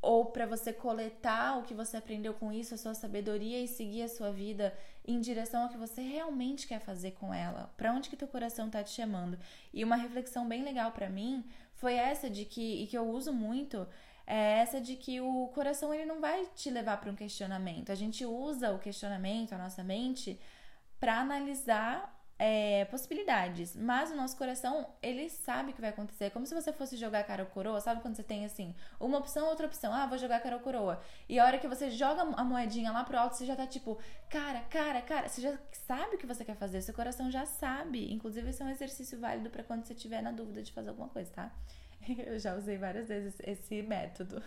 Ou 0.00 0.26
para 0.26 0.46
você 0.46 0.72
coletar 0.72 1.58
o 1.58 1.62
que 1.62 1.74
você 1.74 1.96
aprendeu 1.96 2.32
com 2.32 2.52
isso, 2.52 2.74
a 2.74 2.78
sua 2.78 2.94
sabedoria 2.94 3.60
e 3.60 3.66
seguir 3.66 4.02
a 4.02 4.08
sua 4.08 4.30
vida 4.30 4.72
em 5.06 5.20
direção 5.20 5.62
ao 5.62 5.68
que 5.68 5.76
você 5.76 6.00
realmente 6.02 6.66
quer 6.66 6.80
fazer 6.80 7.12
com 7.12 7.32
ela. 7.34 7.72
Para 7.76 7.92
onde 7.92 8.08
que 8.08 8.16
teu 8.16 8.28
coração 8.28 8.70
tá 8.70 8.82
te 8.82 8.90
chamando? 8.90 9.38
E 9.72 9.82
uma 9.82 9.96
reflexão 9.96 10.46
bem 10.46 10.62
legal 10.62 10.92
para 10.92 11.08
mim 11.08 11.44
foi 11.74 11.94
essa 11.94 12.30
de 12.30 12.44
que 12.44 12.82
e 12.82 12.86
que 12.86 12.96
eu 12.96 13.08
uso 13.08 13.32
muito 13.32 13.86
é 14.26 14.58
essa 14.58 14.78
de 14.78 14.94
que 14.94 15.20
o 15.22 15.48
coração 15.54 15.92
ele 15.92 16.04
não 16.04 16.20
vai 16.20 16.46
te 16.54 16.68
levar 16.68 17.00
para 17.00 17.10
um 17.10 17.14
questionamento. 17.16 17.90
A 17.90 17.94
gente 17.94 18.26
usa 18.26 18.70
o 18.72 18.78
questionamento, 18.78 19.54
a 19.54 19.58
nossa 19.58 19.82
mente, 19.82 20.38
para 21.00 21.18
analisar 21.18 22.17
é, 22.38 22.84
possibilidades, 22.84 23.74
mas 23.74 24.12
o 24.12 24.16
nosso 24.16 24.36
coração, 24.36 24.86
ele 25.02 25.28
sabe 25.28 25.72
o 25.72 25.74
que 25.74 25.80
vai 25.80 25.90
acontecer. 25.90 26.26
É 26.26 26.30
como 26.30 26.46
se 26.46 26.54
você 26.54 26.72
fosse 26.72 26.96
jogar 26.96 27.24
cara 27.24 27.42
ou 27.42 27.48
coroa, 27.48 27.80
sabe 27.80 28.00
quando 28.00 28.14
você 28.14 28.22
tem 28.22 28.44
assim, 28.44 28.74
uma 29.00 29.18
opção, 29.18 29.48
outra 29.48 29.66
opção, 29.66 29.92
ah, 29.92 30.06
vou 30.06 30.16
jogar 30.16 30.40
cara 30.40 30.56
ou 30.56 30.62
coroa. 30.62 31.00
E 31.28 31.38
a 31.38 31.44
hora 31.44 31.58
que 31.58 31.66
você 31.66 31.90
joga 31.90 32.22
a 32.22 32.44
moedinha 32.44 32.92
lá 32.92 33.02
pro 33.02 33.18
alto, 33.18 33.36
você 33.36 33.44
já 33.44 33.56
tá 33.56 33.66
tipo, 33.66 33.98
cara, 34.30 34.60
cara, 34.70 35.02
cara, 35.02 35.28
você 35.28 35.40
já 35.40 35.58
sabe 35.72 36.14
o 36.14 36.18
que 36.18 36.26
você 36.26 36.44
quer 36.44 36.56
fazer, 36.56 36.80
seu 36.80 36.94
coração 36.94 37.28
já 37.30 37.44
sabe. 37.44 38.12
Inclusive, 38.12 38.50
esse 38.50 38.62
é 38.62 38.64
um 38.64 38.70
exercício 38.70 39.18
válido 39.18 39.50
para 39.50 39.64
quando 39.64 39.84
você 39.84 39.94
tiver 39.94 40.22
na 40.22 40.30
dúvida 40.30 40.62
de 40.62 40.72
fazer 40.72 40.90
alguma 40.90 41.08
coisa, 41.08 41.30
tá? 41.32 41.52
Eu 42.24 42.38
já 42.38 42.54
usei 42.54 42.78
várias 42.78 43.08
vezes 43.08 43.34
esse 43.40 43.82
método. 43.82 44.40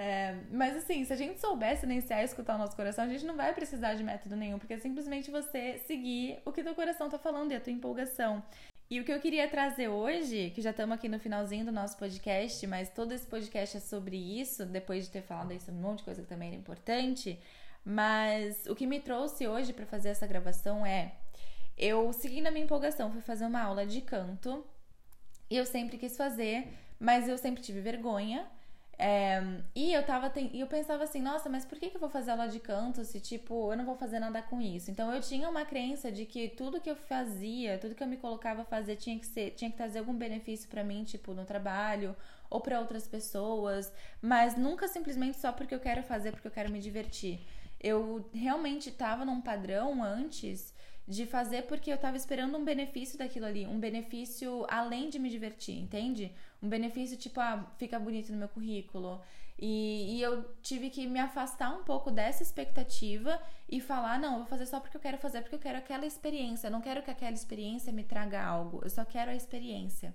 É, 0.00 0.34
mas 0.50 0.74
assim, 0.78 1.04
se 1.04 1.12
a 1.12 1.16
gente 1.16 1.38
soubesse 1.38 1.84
iniciar 1.84 2.16
a 2.16 2.24
escutar 2.24 2.54
o 2.54 2.58
nosso 2.58 2.74
coração, 2.74 3.04
a 3.04 3.08
gente 3.08 3.26
não 3.26 3.36
vai 3.36 3.52
precisar 3.52 3.92
de 3.92 4.02
método 4.02 4.34
nenhum, 4.34 4.58
porque 4.58 4.72
é 4.72 4.78
simplesmente 4.78 5.30
você 5.30 5.76
seguir 5.86 6.38
o 6.46 6.50
que 6.50 6.62
teu 6.62 6.74
coração 6.74 7.10
tá 7.10 7.18
falando 7.18 7.52
e 7.52 7.54
a 7.54 7.60
tua 7.60 7.70
empolgação. 7.70 8.42
E 8.88 8.98
o 8.98 9.04
que 9.04 9.12
eu 9.12 9.20
queria 9.20 9.46
trazer 9.46 9.88
hoje, 9.88 10.52
que 10.54 10.62
já 10.62 10.70
estamos 10.70 10.94
aqui 10.94 11.06
no 11.06 11.20
finalzinho 11.20 11.66
do 11.66 11.70
nosso 11.70 11.98
podcast, 11.98 12.66
mas 12.66 12.88
todo 12.88 13.12
esse 13.12 13.26
podcast 13.26 13.76
é 13.76 13.80
sobre 13.80 14.16
isso, 14.16 14.64
depois 14.64 15.04
de 15.04 15.10
ter 15.10 15.20
falado 15.20 15.52
sobre 15.60 15.78
um 15.78 15.82
monte 15.82 15.98
de 15.98 16.04
coisa 16.04 16.22
que 16.22 16.28
também 16.28 16.48
era 16.48 16.56
importante. 16.56 17.38
Mas 17.84 18.64
o 18.68 18.74
que 18.74 18.86
me 18.86 19.00
trouxe 19.00 19.46
hoje 19.46 19.74
para 19.74 19.84
fazer 19.84 20.08
essa 20.08 20.26
gravação 20.26 20.86
é 20.86 21.12
eu 21.76 22.10
segui 22.14 22.40
na 22.40 22.50
minha 22.50 22.64
empolgação, 22.64 23.12
fui 23.12 23.20
fazer 23.20 23.44
uma 23.44 23.60
aula 23.60 23.86
de 23.86 24.00
canto 24.00 24.64
e 25.50 25.58
eu 25.58 25.66
sempre 25.66 25.98
quis 25.98 26.16
fazer, 26.16 26.68
mas 26.98 27.28
eu 27.28 27.36
sempre 27.36 27.62
tive 27.62 27.82
vergonha. 27.82 28.48
É, 29.02 29.42
e 29.74 29.94
eu 29.94 30.04
tava 30.04 30.30
e 30.52 30.60
eu 30.60 30.66
pensava 30.66 31.04
assim, 31.04 31.22
nossa, 31.22 31.48
mas 31.48 31.64
por 31.64 31.78
que, 31.78 31.88
que 31.88 31.96
eu 31.96 32.00
vou 32.00 32.10
fazer 32.10 32.32
aula 32.32 32.46
de 32.46 32.60
canto 32.60 33.02
se 33.02 33.18
tipo 33.18 33.72
eu 33.72 33.76
não 33.78 33.86
vou 33.86 33.96
fazer 33.96 34.18
nada 34.20 34.42
com 34.42 34.60
isso? 34.60 34.90
Então 34.90 35.10
eu 35.14 35.22
tinha 35.22 35.48
uma 35.48 35.64
crença 35.64 36.12
de 36.12 36.26
que 36.26 36.48
tudo 36.50 36.82
que 36.82 36.90
eu 36.90 36.94
fazia, 36.94 37.78
tudo 37.78 37.94
que 37.94 38.02
eu 38.02 38.06
me 38.06 38.18
colocava 38.18 38.60
a 38.60 38.64
fazer 38.66 38.96
tinha 38.96 39.18
que 39.18 39.24
ser, 39.26 39.52
tinha 39.52 39.70
que 39.70 39.76
trazer 39.78 40.00
algum 40.00 40.12
benefício 40.12 40.68
para 40.68 40.84
mim, 40.84 41.02
tipo 41.02 41.32
no 41.32 41.46
trabalho 41.46 42.14
ou 42.50 42.60
para 42.60 42.78
outras 42.78 43.08
pessoas, 43.08 43.90
mas 44.20 44.54
nunca 44.54 44.86
simplesmente 44.86 45.38
só 45.38 45.50
porque 45.50 45.74
eu 45.74 45.80
quero 45.80 46.02
fazer, 46.02 46.32
porque 46.32 46.48
eu 46.48 46.52
quero 46.52 46.70
me 46.70 46.78
divertir. 46.78 47.40
Eu 47.80 48.28
realmente 48.34 48.90
tava 48.90 49.24
num 49.24 49.40
padrão 49.40 50.02
antes 50.04 50.74
de 51.10 51.26
fazer 51.26 51.62
porque 51.62 51.92
eu 51.92 51.98
tava 51.98 52.16
esperando 52.16 52.56
um 52.56 52.64
benefício 52.64 53.18
daquilo 53.18 53.44
ali, 53.44 53.66
um 53.66 53.80
benefício 53.80 54.64
além 54.68 55.10
de 55.10 55.18
me 55.18 55.28
divertir, 55.28 55.76
entende? 55.76 56.32
Um 56.62 56.68
benefício 56.68 57.16
tipo, 57.16 57.40
ah, 57.40 57.68
fica 57.76 57.98
bonito 57.98 58.30
no 58.30 58.38
meu 58.38 58.48
currículo. 58.48 59.20
E, 59.58 60.16
e 60.16 60.22
eu 60.22 60.44
tive 60.62 60.88
que 60.88 61.06
me 61.08 61.18
afastar 61.18 61.74
um 61.76 61.82
pouco 61.82 62.12
dessa 62.12 62.44
expectativa 62.44 63.42
e 63.68 63.80
falar: 63.80 64.20
não, 64.20 64.38
vou 64.38 64.46
fazer 64.46 64.66
só 64.66 64.78
porque 64.78 64.96
eu 64.96 65.00
quero 65.00 65.18
fazer, 65.18 65.42
porque 65.42 65.56
eu 65.56 65.58
quero 65.58 65.78
aquela 65.78 66.06
experiência. 66.06 66.68
Eu 66.68 66.70
não 66.70 66.80
quero 66.80 67.02
que 67.02 67.10
aquela 67.10 67.34
experiência 67.34 67.92
me 67.92 68.04
traga 68.04 68.40
algo, 68.42 68.80
eu 68.84 68.88
só 68.88 69.04
quero 69.04 69.32
a 69.32 69.34
experiência. 69.34 70.14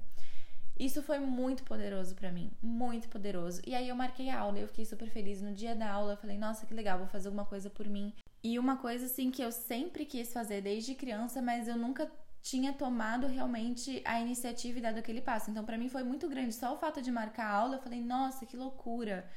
Isso 0.79 1.03
foi 1.03 1.19
muito 1.19 1.63
poderoso 1.63 2.15
para 2.15 2.31
mim, 2.31 2.51
muito 2.61 3.07
poderoso. 3.09 3.61
E 3.67 3.75
aí 3.75 3.89
eu 3.89 3.95
marquei 3.95 4.29
a 4.29 4.39
aula, 4.39 4.59
eu 4.59 4.67
fiquei 4.67 4.85
super 4.85 5.09
feliz 5.09 5.41
no 5.41 5.53
dia 5.53 5.75
da 5.75 5.91
aula, 5.91 6.15
falei: 6.15 6.37
"Nossa, 6.37 6.65
que 6.65 6.73
legal, 6.73 6.99
vou 6.99 7.07
fazer 7.07 7.27
alguma 7.27 7.45
coisa 7.45 7.69
por 7.69 7.85
mim". 7.87 8.13
E 8.47 8.59
uma 8.59 8.77
coisa 8.77 9.07
assim 9.07 9.31
que 9.31 9.41
eu 9.41 9.51
sempre 9.51 10.05
quis 10.05 10.31
fazer 10.31 10.61
desde 10.61 10.93
criança, 10.93 11.41
mas 11.41 11.67
eu 11.67 11.75
nunca 11.75 12.11
tinha 12.43 12.71
tomado 12.71 13.25
realmente 13.25 14.03
a 14.05 14.21
iniciativa 14.21 14.77
e 14.77 14.81
dado 14.83 14.99
aquele 14.99 15.19
passo. 15.19 15.49
Então, 15.49 15.65
para 15.65 15.79
mim 15.79 15.89
foi 15.89 16.03
muito 16.03 16.29
grande. 16.29 16.53
Só 16.53 16.75
o 16.75 16.77
fato 16.77 17.01
de 17.01 17.11
marcar 17.11 17.47
a 17.47 17.55
aula, 17.55 17.77
eu 17.77 17.81
falei, 17.81 17.99
nossa, 17.99 18.45
que 18.45 18.55
loucura. 18.55 19.27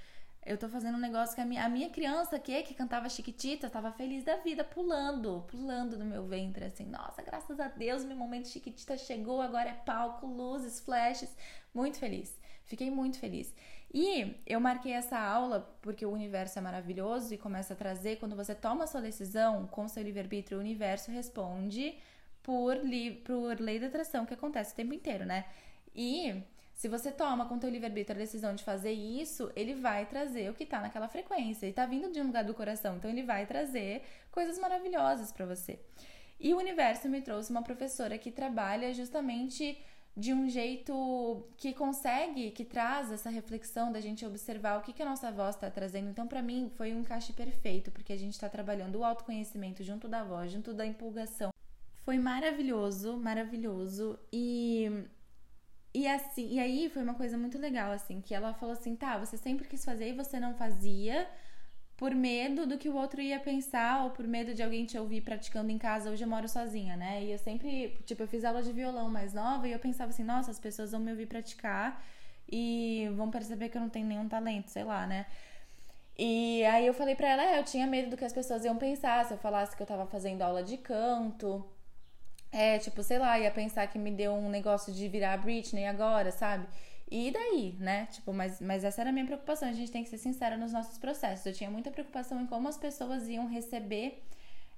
Eu 0.44 0.58
tô 0.58 0.68
fazendo 0.68 0.96
um 0.96 1.00
negócio 1.00 1.34
que 1.34 1.40
a 1.40 1.46
minha, 1.46 1.64
a 1.64 1.70
minha 1.70 1.88
criança 1.88 2.38
que, 2.38 2.62
que 2.64 2.74
cantava 2.74 3.08
Chiquitita 3.08 3.70
tava 3.70 3.90
feliz 3.92 4.24
da 4.24 4.36
vida, 4.36 4.62
pulando, 4.62 5.42
pulando 5.48 5.98
no 5.98 6.04
meu 6.04 6.26
ventre, 6.26 6.66
assim. 6.66 6.84
Nossa, 6.84 7.22
graças 7.22 7.58
a 7.58 7.68
Deus, 7.68 8.04
meu 8.04 8.16
momento 8.16 8.48
Chiquitita 8.48 8.94
chegou, 8.98 9.40
agora 9.40 9.70
é 9.70 9.74
palco, 9.86 10.26
luzes, 10.26 10.80
flashes. 10.80 11.34
Muito 11.72 11.98
feliz. 11.98 12.38
Fiquei 12.62 12.90
muito 12.90 13.18
feliz. 13.18 13.54
E 13.92 14.36
eu 14.46 14.60
marquei 14.60 14.92
essa 14.92 15.18
aula 15.18 15.60
porque 15.80 16.04
o 16.04 16.10
universo 16.10 16.58
é 16.58 16.62
maravilhoso 16.62 17.32
e 17.32 17.38
começa 17.38 17.72
a 17.72 17.76
trazer, 17.76 18.16
quando 18.16 18.36
você 18.36 18.54
toma 18.54 18.86
sua 18.86 19.00
decisão 19.00 19.66
com 19.66 19.88
seu 19.88 20.02
livre-arbítrio, 20.02 20.58
o 20.58 20.60
universo 20.60 21.10
responde 21.10 21.96
por, 22.42 22.76
li, 22.76 23.12
por 23.12 23.58
lei 23.58 23.78
da 23.78 23.86
atração, 23.86 24.26
que 24.26 24.34
acontece 24.34 24.72
o 24.72 24.76
tempo 24.76 24.92
inteiro, 24.92 25.24
né? 25.24 25.46
E 25.94 26.42
se 26.74 26.86
você 26.86 27.10
toma 27.10 27.46
com 27.46 27.58
teu 27.58 27.70
livre-arbítrio 27.70 28.16
a 28.16 28.20
decisão 28.20 28.54
de 28.54 28.62
fazer 28.62 28.92
isso, 28.92 29.50
ele 29.56 29.74
vai 29.74 30.06
trazer 30.06 30.50
o 30.50 30.54
que 30.54 30.66
tá 30.66 30.80
naquela 30.80 31.08
frequência. 31.08 31.66
E 31.66 31.72
tá 31.72 31.86
vindo 31.86 32.12
de 32.12 32.20
um 32.20 32.26
lugar 32.26 32.44
do 32.44 32.54
coração, 32.54 32.96
então 32.96 33.10
ele 33.10 33.22
vai 33.22 33.46
trazer 33.46 34.02
coisas 34.30 34.58
maravilhosas 34.58 35.32
para 35.32 35.44
você. 35.46 35.80
E 36.38 36.54
o 36.54 36.58
universo 36.58 37.08
me 37.08 37.20
trouxe 37.20 37.50
uma 37.50 37.62
professora 37.62 38.16
que 38.16 38.30
trabalha 38.30 38.94
justamente 38.94 39.76
de 40.18 40.34
um 40.34 40.48
jeito 40.48 41.44
que 41.56 41.72
consegue, 41.72 42.50
que 42.50 42.64
traz 42.64 43.12
essa 43.12 43.30
reflexão 43.30 43.92
da 43.92 44.00
gente 44.00 44.26
observar 44.26 44.76
o 44.76 44.82
que, 44.82 44.92
que 44.92 45.00
a 45.00 45.06
nossa 45.06 45.30
voz 45.30 45.54
está 45.54 45.70
trazendo. 45.70 46.10
Então, 46.10 46.26
para 46.26 46.42
mim, 46.42 46.72
foi 46.74 46.92
um 46.92 47.02
encaixe 47.02 47.32
perfeito, 47.32 47.92
porque 47.92 48.12
a 48.12 48.16
gente 48.16 48.32
está 48.32 48.48
trabalhando 48.48 48.96
o 48.96 49.04
autoconhecimento 49.04 49.84
junto 49.84 50.08
da 50.08 50.24
voz, 50.24 50.50
junto 50.50 50.74
da 50.74 50.84
empolgação. 50.84 51.50
Foi 52.04 52.18
maravilhoso, 52.18 53.16
maravilhoso. 53.16 54.18
E 54.32 54.90
e 55.94 56.06
assim, 56.08 56.48
e 56.48 56.58
aí 56.58 56.90
foi 56.90 57.02
uma 57.02 57.14
coisa 57.14 57.38
muito 57.38 57.56
legal 57.56 57.92
assim, 57.92 58.20
que 58.20 58.34
ela 58.34 58.52
falou 58.54 58.72
assim: 58.72 58.96
"Tá, 58.96 59.18
você 59.18 59.36
sempre 59.36 59.68
quis 59.68 59.84
fazer 59.84 60.08
e 60.08 60.12
você 60.12 60.40
não 60.40 60.52
fazia 60.54 61.28
por 61.98 62.14
medo 62.14 62.64
do 62.64 62.78
que 62.78 62.88
o 62.88 62.94
outro 62.94 63.20
ia 63.20 63.40
pensar 63.40 64.04
ou 64.04 64.10
por 64.10 64.24
medo 64.24 64.54
de 64.54 64.62
alguém 64.62 64.86
te 64.86 64.96
ouvir 64.96 65.20
praticando 65.20 65.72
em 65.72 65.76
casa. 65.76 66.10
Hoje 66.10 66.24
eu 66.24 66.28
moro 66.28 66.48
sozinha, 66.48 66.96
né? 66.96 67.24
E 67.24 67.32
eu 67.32 67.38
sempre, 67.38 67.98
tipo, 68.06 68.22
eu 68.22 68.28
fiz 68.28 68.44
aula 68.44 68.62
de 68.62 68.72
violão 68.72 69.10
mais 69.10 69.34
nova 69.34 69.66
e 69.66 69.72
eu 69.72 69.80
pensava 69.80 70.10
assim, 70.10 70.22
nossa, 70.22 70.52
as 70.52 70.60
pessoas 70.60 70.92
vão 70.92 71.00
me 71.00 71.10
ouvir 71.10 71.26
praticar 71.26 72.00
e 72.48 73.10
vão 73.16 73.30
perceber 73.32 73.68
que 73.68 73.76
eu 73.76 73.82
não 73.82 73.88
tenho 73.90 74.06
nenhum 74.06 74.28
talento, 74.28 74.70
sei 74.70 74.84
lá, 74.84 75.08
né? 75.08 75.26
E 76.16 76.64
aí 76.66 76.86
eu 76.86 76.94
falei 76.94 77.16
pra 77.16 77.28
ela, 77.30 77.44
é, 77.44 77.58
eu 77.58 77.64
tinha 77.64 77.86
medo 77.86 78.10
do 78.10 78.16
que 78.16 78.24
as 78.24 78.32
pessoas 78.32 78.64
iam 78.64 78.76
pensar 78.76 79.24
se 79.26 79.34
eu 79.34 79.38
falasse 79.38 79.76
que 79.76 79.82
eu 79.82 79.86
tava 79.86 80.06
fazendo 80.06 80.42
aula 80.42 80.62
de 80.62 80.76
canto. 80.76 81.64
É, 82.52 82.78
tipo, 82.78 83.02
sei 83.02 83.18
lá, 83.18 83.38
ia 83.40 83.50
pensar 83.50 83.88
que 83.88 83.98
me 83.98 84.12
deu 84.12 84.32
um 84.32 84.48
negócio 84.48 84.92
de 84.92 85.08
virar 85.08 85.36
Britney 85.38 85.86
agora, 85.86 86.30
sabe? 86.30 86.66
E 87.10 87.30
daí, 87.30 87.74
né? 87.78 88.06
Tipo, 88.06 88.32
mas, 88.32 88.60
mas 88.60 88.84
essa 88.84 89.00
era 89.00 89.10
a 89.10 89.12
minha 89.12 89.24
preocupação. 89.24 89.68
A 89.68 89.72
gente 89.72 89.90
tem 89.90 90.02
que 90.02 90.10
ser 90.10 90.18
sincera 90.18 90.56
nos 90.56 90.72
nossos 90.72 90.98
processos. 90.98 91.46
Eu 91.46 91.52
tinha 91.52 91.70
muita 91.70 91.90
preocupação 91.90 92.40
em 92.40 92.46
como 92.46 92.68
as 92.68 92.76
pessoas 92.76 93.28
iam 93.28 93.46
receber 93.46 94.22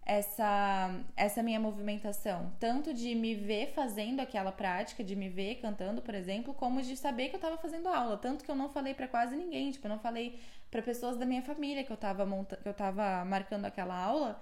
essa, 0.07 0.95
essa 1.17 1.43
minha 1.43 1.59
movimentação. 1.59 2.53
Tanto 2.61 2.95
de 2.95 3.15
me 3.15 3.35
ver 3.35 3.73
fazendo 3.73 4.21
aquela 4.21 4.53
prática, 4.53 5.03
de 5.03 5.17
me 5.17 5.29
ver 5.29 5.57
cantando, 5.57 6.01
por 6.03 6.15
exemplo, 6.15 6.55
como 6.55 6.81
de 6.81 6.97
saber 6.97 7.31
que 7.31 7.37
eu 7.37 7.41
tava 7.41 7.59
fazendo 7.59 7.89
aula. 7.89 8.17
Tanto 8.17 8.45
que 8.45 8.51
eu 8.51 8.57
não 8.57 8.69
falei 8.69 8.95
para 8.95 9.09
quase 9.09 9.37
ninguém. 9.37 9.73
Tipo, 9.73 9.87
eu 9.87 9.91
não 9.91 9.99
falei 9.99 10.39
para 10.71 10.83
pessoas 10.83 11.17
da 11.17 11.27
minha 11.27 11.43
família 11.43 11.83
que 11.83 11.91
eu 11.91 11.97
tava, 11.97 12.25
monta 12.25 12.57
que 12.57 12.69
eu 12.69 12.75
tava 12.75 13.25
marcando 13.25 13.65
aquela 13.65 13.97
aula 13.97 14.41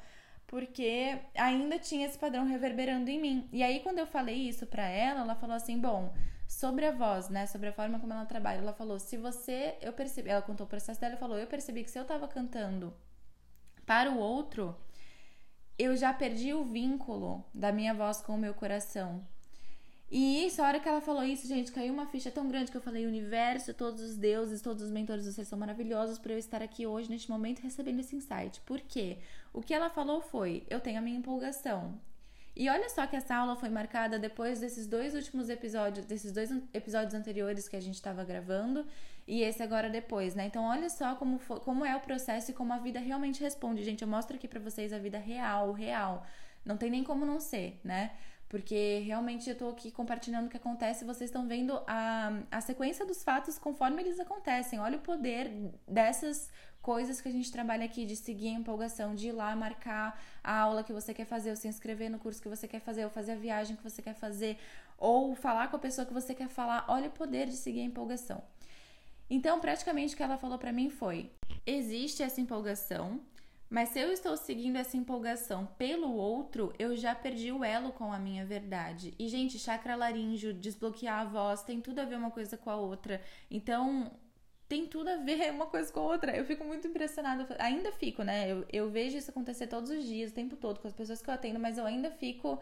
porque 0.48 1.18
ainda 1.36 1.78
tinha 1.78 2.06
esse 2.06 2.18
padrão 2.18 2.46
reverberando 2.46 3.10
em 3.10 3.20
mim. 3.20 3.48
E 3.52 3.62
aí, 3.62 3.80
quando 3.80 3.98
eu 3.98 4.06
falei 4.06 4.48
isso 4.48 4.66
para 4.66 4.88
ela, 4.88 5.20
ela 5.20 5.34
falou 5.34 5.54
assim: 5.54 5.78
bom, 5.78 6.10
sobre 6.48 6.86
a 6.86 6.92
voz, 6.92 7.28
né? 7.28 7.46
Sobre 7.46 7.68
a 7.68 7.72
forma 7.72 8.00
como 8.00 8.12
ela 8.12 8.24
trabalha. 8.24 8.58
Ela 8.58 8.72
falou: 8.72 8.98
se 8.98 9.16
você. 9.18 9.76
Eu 9.82 9.92
percebi. 9.92 10.30
Ela 10.30 10.42
contou 10.42 10.66
o 10.66 10.68
processo 10.68 11.00
dela 11.00 11.14
e 11.14 11.18
falou: 11.18 11.38
eu 11.38 11.46
percebi 11.46 11.84
que 11.84 11.90
se 11.90 11.98
eu 11.98 12.04
tava 12.06 12.26
cantando 12.26 12.92
para 13.86 14.10
o 14.10 14.18
outro, 14.18 14.74
eu 15.78 15.94
já 15.96 16.12
perdi 16.12 16.52
o 16.54 16.64
vínculo 16.64 17.44
da 17.54 17.70
minha 17.70 17.94
voz 17.94 18.20
com 18.20 18.34
o 18.34 18.38
meu 18.38 18.54
coração. 18.54 19.24
E 20.10 20.46
isso, 20.46 20.62
a 20.62 20.66
hora 20.66 20.80
que 20.80 20.88
ela 20.88 21.02
falou 21.02 21.22
isso, 21.22 21.46
gente, 21.46 21.70
caiu 21.70 21.92
uma 21.92 22.06
ficha 22.06 22.30
tão 22.30 22.48
grande 22.48 22.70
que 22.70 22.76
eu 22.76 22.80
falei: 22.80 23.06
universo, 23.06 23.74
todos 23.74 24.00
os 24.00 24.16
deuses, 24.16 24.62
todos 24.62 24.82
os 24.82 24.90
mentores, 24.90 25.26
vocês 25.26 25.46
são 25.46 25.58
maravilhosos 25.58 26.18
por 26.18 26.30
eu 26.30 26.38
estar 26.38 26.62
aqui 26.62 26.86
hoje, 26.86 27.10
neste 27.10 27.30
momento, 27.30 27.60
recebendo 27.60 28.00
esse 28.00 28.16
insight. 28.16 28.58
Por 28.62 28.80
quê? 28.80 29.18
O 29.52 29.60
que 29.60 29.74
ela 29.74 29.90
falou 29.90 30.22
foi: 30.22 30.66
eu 30.70 30.80
tenho 30.80 30.98
a 30.98 31.02
minha 31.02 31.18
empolgação, 31.18 32.00
e 32.58 32.68
olha 32.68 32.88
só 32.90 33.06
que 33.06 33.14
essa 33.14 33.36
aula 33.36 33.54
foi 33.54 33.68
marcada 33.68 34.18
depois 34.18 34.58
desses 34.58 34.88
dois 34.88 35.14
últimos 35.14 35.48
episódios, 35.48 36.04
desses 36.04 36.32
dois 36.32 36.50
episódios 36.74 37.14
anteriores 37.14 37.68
que 37.68 37.76
a 37.76 37.80
gente 37.80 37.94
estava 37.94 38.24
gravando 38.24 38.84
e 39.28 39.42
esse 39.42 39.62
agora 39.62 39.88
depois, 39.88 40.34
né? 40.34 40.46
Então 40.46 40.64
olha 40.64 40.90
só 40.90 41.14
como, 41.14 41.38
foi, 41.38 41.60
como 41.60 41.86
é 41.86 41.94
o 41.94 42.00
processo 42.00 42.50
e 42.50 42.54
como 42.54 42.72
a 42.72 42.78
vida 42.78 42.98
realmente 42.98 43.40
responde. 43.40 43.84
Gente, 43.84 44.02
eu 44.02 44.08
mostro 44.08 44.34
aqui 44.34 44.48
para 44.48 44.58
vocês 44.58 44.92
a 44.92 44.98
vida 44.98 45.18
real, 45.18 45.70
real. 45.72 46.26
Não 46.64 46.76
tem 46.76 46.90
nem 46.90 47.04
como 47.04 47.24
não 47.24 47.38
ser, 47.38 47.80
né? 47.84 48.10
Porque 48.48 49.02
realmente 49.04 49.50
eu 49.50 49.56
tô 49.56 49.68
aqui 49.68 49.90
compartilhando 49.90 50.46
o 50.46 50.48
que 50.48 50.56
acontece 50.56 51.04
vocês 51.04 51.28
estão 51.28 51.46
vendo 51.46 51.78
a, 51.86 52.40
a 52.50 52.60
sequência 52.62 53.04
dos 53.04 53.22
fatos 53.22 53.58
conforme 53.58 54.02
eles 54.02 54.18
acontecem. 54.18 54.78
Olha 54.78 54.96
o 54.96 55.00
poder 55.00 55.50
dessas 55.86 56.50
coisas 56.80 57.20
que 57.20 57.28
a 57.28 57.32
gente 57.32 57.52
trabalha 57.52 57.84
aqui 57.84 58.06
de 58.06 58.16
seguir 58.16 58.48
a 58.48 58.52
empolgação, 58.52 59.14
de 59.14 59.28
ir 59.28 59.32
lá 59.32 59.54
marcar 59.54 60.18
a 60.42 60.60
aula 60.60 60.82
que 60.82 60.92
você 60.92 61.12
quer 61.12 61.26
fazer, 61.26 61.50
ou 61.50 61.56
se 61.56 61.68
inscrever 61.68 62.10
no 62.10 62.18
curso 62.18 62.40
que 62.40 62.48
você 62.48 62.66
quer 62.66 62.80
fazer, 62.80 63.04
ou 63.04 63.10
fazer 63.10 63.32
a 63.32 63.36
viagem 63.36 63.76
que 63.76 63.82
você 63.82 64.00
quer 64.00 64.14
fazer, 64.14 64.56
ou 64.96 65.34
falar 65.34 65.68
com 65.68 65.76
a 65.76 65.78
pessoa 65.78 66.06
que 66.06 66.14
você 66.14 66.34
quer 66.34 66.48
falar. 66.48 66.86
Olha 66.88 67.08
o 67.08 67.12
poder 67.12 67.46
de 67.46 67.56
seguir 67.56 67.80
a 67.80 67.84
empolgação. 67.84 68.42
Então, 69.28 69.60
praticamente 69.60 70.14
o 70.14 70.16
que 70.16 70.22
ela 70.22 70.38
falou 70.38 70.58
para 70.58 70.72
mim 70.72 70.88
foi: 70.88 71.30
existe 71.66 72.22
essa 72.22 72.40
empolgação, 72.40 73.20
mas 73.70 73.90
se 73.90 74.00
eu 74.00 74.10
estou 74.10 74.36
seguindo 74.36 74.76
essa 74.76 74.96
empolgação 74.96 75.66
pelo 75.76 76.14
outro, 76.14 76.72
eu 76.78 76.96
já 76.96 77.14
perdi 77.14 77.52
o 77.52 77.62
elo 77.62 77.92
com 77.92 78.12
a 78.12 78.18
minha 78.18 78.44
verdade. 78.44 79.14
E, 79.18 79.28
gente, 79.28 79.58
chakra 79.58 79.94
laríngeo, 79.94 80.54
desbloquear 80.54 81.20
a 81.20 81.24
voz, 81.24 81.62
tem 81.62 81.80
tudo 81.80 81.98
a 82.00 82.04
ver 82.04 82.16
uma 82.16 82.30
coisa 82.30 82.56
com 82.56 82.70
a 82.70 82.76
outra. 82.76 83.20
Então, 83.50 84.10
tem 84.68 84.86
tudo 84.86 85.08
a 85.08 85.16
ver 85.16 85.50
uma 85.52 85.66
coisa 85.66 85.92
com 85.92 86.00
a 86.00 86.04
outra. 86.04 86.36
Eu 86.36 86.44
fico 86.46 86.64
muito 86.64 86.88
impressionada, 86.88 87.46
ainda 87.58 87.92
fico, 87.92 88.22
né? 88.22 88.50
Eu, 88.50 88.64
eu 88.72 88.90
vejo 88.90 89.18
isso 89.18 89.30
acontecer 89.30 89.66
todos 89.66 89.90
os 89.90 90.04
dias, 90.04 90.30
o 90.30 90.34
tempo 90.34 90.56
todo, 90.56 90.80
com 90.80 90.88
as 90.88 90.94
pessoas 90.94 91.20
que 91.20 91.28
eu 91.28 91.34
atendo, 91.34 91.58
mas 91.58 91.76
eu 91.76 91.84
ainda 91.84 92.10
fico 92.10 92.58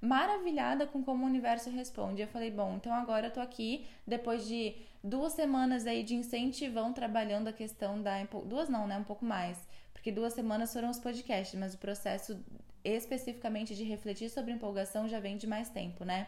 maravilhada 0.00 0.86
com 0.86 1.02
como 1.02 1.24
o 1.24 1.26
universo 1.26 1.70
responde. 1.70 2.22
Eu 2.22 2.28
falei, 2.28 2.50
bom, 2.50 2.74
então 2.76 2.92
agora 2.92 3.26
eu 3.26 3.30
tô 3.30 3.40
aqui, 3.40 3.86
depois 4.06 4.46
de 4.46 4.74
duas 5.04 5.34
semanas 5.34 5.86
aí 5.86 6.02
de 6.02 6.14
incentivão 6.14 6.92
trabalhando 6.92 7.48
a 7.48 7.52
questão 7.52 8.00
da. 8.02 8.22
Duas 8.44 8.68
não, 8.68 8.86
né? 8.86 8.96
Um 8.98 9.04
pouco 9.04 9.24
mais. 9.24 9.58
Porque 10.00 10.10
duas 10.10 10.32
semanas 10.32 10.72
foram 10.72 10.88
os 10.88 10.98
podcasts, 10.98 11.60
mas 11.60 11.74
o 11.74 11.78
processo 11.78 12.42
especificamente 12.82 13.74
de 13.74 13.84
refletir 13.84 14.30
sobre 14.30 14.50
empolgação 14.50 15.06
já 15.06 15.20
vem 15.20 15.36
de 15.36 15.46
mais 15.46 15.68
tempo, 15.68 16.06
né? 16.06 16.26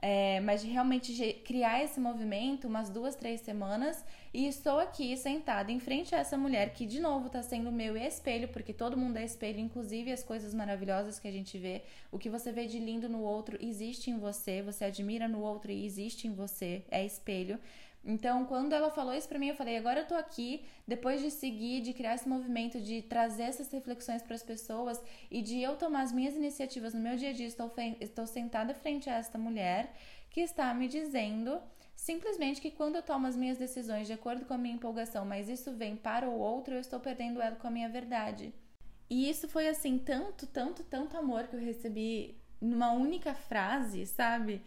É, 0.00 0.40
mas 0.40 0.62
de 0.62 0.68
realmente 0.68 1.12
criar 1.44 1.84
esse 1.84 2.00
movimento 2.00 2.66
umas 2.66 2.88
duas, 2.88 3.14
três 3.14 3.42
semanas 3.42 4.02
e 4.32 4.46
estou 4.46 4.78
aqui 4.78 5.16
sentada 5.18 5.70
em 5.70 5.78
frente 5.78 6.14
a 6.14 6.18
essa 6.18 6.36
mulher 6.36 6.72
que 6.72 6.84
de 6.86 6.98
novo 6.98 7.26
está 7.26 7.42
sendo 7.42 7.70
meu 7.70 7.94
espelho, 7.94 8.48
porque 8.48 8.72
todo 8.72 8.96
mundo 8.96 9.18
é 9.18 9.24
espelho, 9.24 9.60
inclusive 9.60 10.10
as 10.10 10.22
coisas 10.22 10.54
maravilhosas 10.54 11.18
que 11.18 11.28
a 11.28 11.32
gente 11.32 11.58
vê, 11.58 11.82
o 12.10 12.18
que 12.18 12.30
você 12.30 12.52
vê 12.52 12.66
de 12.66 12.78
lindo 12.78 13.08
no 13.08 13.20
outro 13.20 13.58
existe 13.60 14.10
em 14.10 14.18
você, 14.18 14.62
você 14.62 14.86
admira 14.86 15.28
no 15.28 15.40
outro 15.40 15.70
e 15.70 15.84
existe 15.84 16.26
em 16.26 16.34
você, 16.34 16.82
é 16.90 17.04
espelho. 17.04 17.58
Então, 18.06 18.44
quando 18.44 18.74
ela 18.74 18.90
falou 18.90 19.14
isso 19.14 19.28
para 19.28 19.38
mim, 19.38 19.48
eu 19.48 19.54
falei: 19.54 19.78
agora 19.78 20.00
eu 20.00 20.06
tô 20.06 20.14
aqui, 20.14 20.64
depois 20.86 21.22
de 21.22 21.30
seguir, 21.30 21.80
de 21.80 21.94
criar 21.94 22.14
esse 22.14 22.28
movimento, 22.28 22.78
de 22.80 23.00
trazer 23.02 23.44
essas 23.44 23.72
reflexões 23.72 24.22
para 24.22 24.34
as 24.34 24.42
pessoas 24.42 25.02
e 25.30 25.40
de 25.40 25.60
eu 25.60 25.76
tomar 25.76 26.02
as 26.02 26.12
minhas 26.12 26.34
iniciativas 26.34 26.92
no 26.92 27.00
meu 27.00 27.16
dia 27.16 27.30
a 27.30 27.32
dia. 27.32 27.46
Estou, 27.46 27.72
estou 28.00 28.26
sentada 28.26 28.74
frente 28.74 29.08
a 29.08 29.14
esta 29.14 29.38
mulher 29.38 29.94
que 30.28 30.40
está 30.40 30.74
me 30.74 30.86
dizendo 30.88 31.60
simplesmente 31.94 32.60
que 32.60 32.70
quando 32.70 32.96
eu 32.96 33.02
tomo 33.02 33.26
as 33.26 33.36
minhas 33.36 33.56
decisões 33.56 34.06
de 34.06 34.12
acordo 34.12 34.44
com 34.44 34.52
a 34.52 34.58
minha 34.58 34.74
empolgação, 34.74 35.24
mas 35.24 35.48
isso 35.48 35.72
vem 35.72 35.96
para 35.96 36.28
o 36.28 36.38
outro, 36.38 36.74
eu 36.74 36.80
estou 36.80 37.00
perdendo 37.00 37.40
ela 37.40 37.56
com 37.56 37.66
a 37.66 37.70
minha 37.70 37.88
verdade. 37.88 38.52
E 39.08 39.30
isso 39.30 39.48
foi 39.48 39.68
assim, 39.68 39.98
tanto, 39.98 40.46
tanto, 40.46 40.82
tanto 40.84 41.16
amor 41.16 41.46
que 41.46 41.56
eu 41.56 41.60
recebi 41.60 42.36
numa 42.60 42.92
única 42.92 43.32
frase, 43.34 44.06
sabe? 44.06 44.62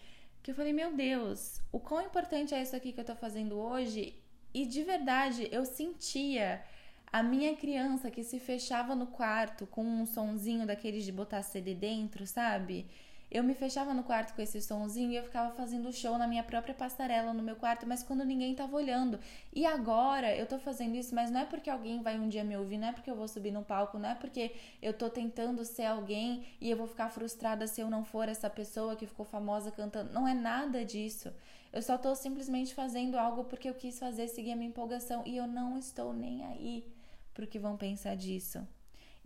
Que 0.47 0.51
eu 0.51 0.55
falei, 0.55 0.71
meu 0.71 0.93
Deus, 0.93 1.59
o 1.73 1.77
quão 1.77 2.01
importante 2.01 2.55
é 2.55 2.61
isso 2.61 2.73
aqui 2.73 2.93
que 2.93 3.01
eu 3.01 3.03
tô 3.03 3.13
fazendo 3.17 3.59
hoje? 3.59 4.17
E 4.53 4.65
de 4.65 4.81
verdade, 4.81 5.45
eu 5.51 5.65
sentia 5.65 6.63
a 7.11 7.21
minha 7.21 7.53
criança 7.57 8.09
que 8.09 8.23
se 8.23 8.39
fechava 8.39 8.95
no 8.95 9.07
quarto 9.07 9.67
com 9.67 9.83
um 9.83 10.05
sonzinho 10.05 10.65
daqueles 10.65 11.03
de 11.03 11.11
botar 11.11 11.41
CD 11.41 11.75
dentro, 11.75 12.25
sabe? 12.25 12.87
Eu 13.29 13.43
me 13.43 13.53
fechava 13.53 13.93
no 13.93 14.03
quarto 14.03 14.33
com 14.33 14.41
esse 14.41 14.61
sonzinho 14.61 15.11
e 15.11 15.17
eu 15.17 15.23
ficava 15.23 15.53
fazendo 15.53 15.91
show 15.91 16.17
na 16.17 16.25
minha 16.25 16.43
própria 16.43 16.73
passarela 16.73 17.33
no 17.33 17.43
meu 17.43 17.57
quarto, 17.57 17.85
mas 17.85 18.01
quando 18.01 18.23
ninguém 18.23 18.55
tava 18.55 18.75
olhando. 18.75 19.19
E 19.53 19.65
agora 19.65 20.33
eu 20.33 20.45
tô 20.45 20.57
fazendo 20.57 20.95
isso, 20.95 21.13
mas 21.13 21.29
não 21.29 21.41
é 21.41 21.45
porque 21.45 21.69
alguém 21.69 22.01
vai 22.01 22.17
um 22.17 22.29
dia 22.29 22.43
me 22.43 22.55
ouvir, 22.55 22.77
não 22.77 22.87
é 22.87 22.93
porque 22.93 23.11
eu 23.11 23.15
vou 23.15 23.27
subir 23.27 23.51
no 23.51 23.63
palco, 23.63 23.99
não 23.99 24.09
é 24.09 24.15
porque 24.15 24.55
eu 24.81 24.93
tô 24.93 25.09
tentando 25.09 25.65
ser 25.65 25.85
alguém 25.85 26.45
e 26.61 26.69
eu 26.69 26.77
vou 26.77 26.87
ficar 26.87 27.09
frustrada 27.09 27.67
se 27.67 27.81
eu 27.81 27.89
não 27.89 28.05
for 28.05 28.29
essa 28.29 28.49
pessoa 28.49 28.95
que 28.95 29.05
ficou 29.05 29.25
famosa 29.25 29.71
cantando. 29.71 30.13
Não 30.13 30.25
é 30.25 30.33
nada 30.33 30.85
disso. 30.85 31.33
Eu 31.73 31.81
só 31.81 31.97
tô 31.97 32.15
simplesmente 32.15 32.73
fazendo 32.73 33.17
algo 33.17 33.43
porque 33.43 33.69
eu 33.69 33.73
quis 33.73 33.99
fazer, 33.99 34.29
seguir 34.29 34.53
a 34.53 34.55
minha 34.55 34.69
empolgação 34.69 35.23
e 35.25 35.35
eu 35.35 35.45
não 35.45 35.77
estou 35.77 36.13
nem 36.13 36.45
aí 36.45 36.85
pro 37.33 37.45
que 37.45 37.59
vão 37.59 37.75
pensar 37.75 38.15
disso. 38.15 38.65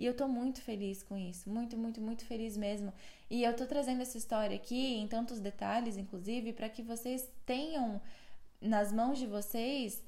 E 0.02 0.06
eu 0.08 0.16
tô 0.16 0.28
muito 0.28 0.60
feliz 0.64 1.04
com 1.04 1.16
isso, 1.16 1.48
muito, 1.48 1.78
muito, 1.78 2.02
muito 2.02 2.26
feliz 2.26 2.58
mesmo. 2.58 2.92
E 3.30 3.44
eu 3.44 3.56
tô 3.56 3.68
trazendo 3.68 4.02
essa 4.02 4.18
história 4.18 4.56
aqui 4.56 4.96
em 4.96 5.08
tantos 5.08 5.40
detalhes, 5.40 5.96
inclusive, 5.96 6.54
para 6.54 6.68
que 6.68 6.82
vocês 6.82 7.30
tenham 7.46 8.02
nas 8.60 8.92
mãos 8.92 9.20
de 9.20 9.28
vocês 9.28 10.04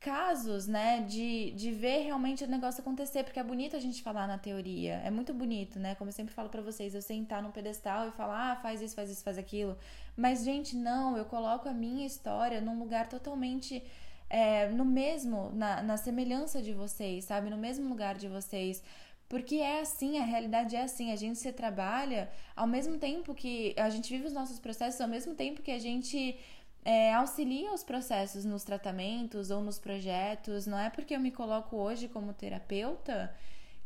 casos, 0.00 0.66
né, 0.66 1.02
de, 1.02 1.50
de 1.50 1.70
ver 1.72 2.04
realmente 2.04 2.42
o 2.42 2.46
negócio 2.46 2.80
acontecer, 2.80 3.22
porque 3.22 3.38
é 3.38 3.44
bonito 3.44 3.76
a 3.76 3.78
gente 3.78 4.02
falar 4.02 4.26
na 4.26 4.38
teoria, 4.38 4.94
é 5.04 5.10
muito 5.10 5.34
bonito, 5.34 5.78
né, 5.78 5.94
como 5.96 6.08
eu 6.08 6.14
sempre 6.14 6.32
falo 6.32 6.48
para 6.48 6.62
vocês, 6.62 6.94
eu 6.94 7.02
sentar 7.02 7.42
num 7.42 7.50
pedestal 7.50 8.08
e 8.08 8.12
falar, 8.12 8.52
ah, 8.52 8.56
faz 8.56 8.80
isso, 8.80 8.94
faz 8.94 9.10
isso, 9.10 9.24
faz 9.24 9.36
aquilo, 9.36 9.76
mas, 10.16 10.44
gente, 10.44 10.74
não, 10.76 11.18
eu 11.18 11.24
coloco 11.24 11.68
a 11.68 11.72
minha 11.74 12.06
história 12.06 12.60
num 12.60 12.78
lugar 12.78 13.08
totalmente 13.08 13.82
é, 14.30 14.68
no 14.68 14.84
mesmo, 14.84 15.50
na, 15.54 15.82
na 15.82 15.96
semelhança 15.96 16.60
de 16.60 16.72
vocês, 16.72 17.24
sabe, 17.24 17.50
no 17.50 17.56
mesmo 17.56 17.88
lugar 17.88 18.14
de 18.16 18.28
vocês, 18.28 18.82
porque 19.28 19.56
é 19.56 19.80
assim, 19.80 20.18
a 20.18 20.24
realidade 20.24 20.74
é 20.74 20.82
assim. 20.82 21.12
A 21.12 21.16
gente 21.16 21.38
se 21.38 21.52
trabalha 21.52 22.30
ao 22.56 22.66
mesmo 22.66 22.98
tempo 22.98 23.34
que 23.34 23.74
a 23.76 23.90
gente 23.90 24.10
vive 24.10 24.26
os 24.26 24.32
nossos 24.32 24.58
processos, 24.58 25.00
ao 25.00 25.08
mesmo 25.08 25.34
tempo 25.34 25.62
que 25.62 25.70
a 25.70 25.78
gente 25.78 26.38
é, 26.84 27.12
auxilia 27.14 27.72
os 27.72 27.84
processos 27.84 28.44
nos 28.44 28.64
tratamentos 28.64 29.50
ou 29.50 29.60
nos 29.60 29.78
projetos. 29.78 30.66
Não 30.66 30.78
é 30.78 30.88
porque 30.88 31.14
eu 31.14 31.20
me 31.20 31.30
coloco 31.30 31.76
hoje 31.76 32.08
como 32.08 32.32
terapeuta 32.32 33.34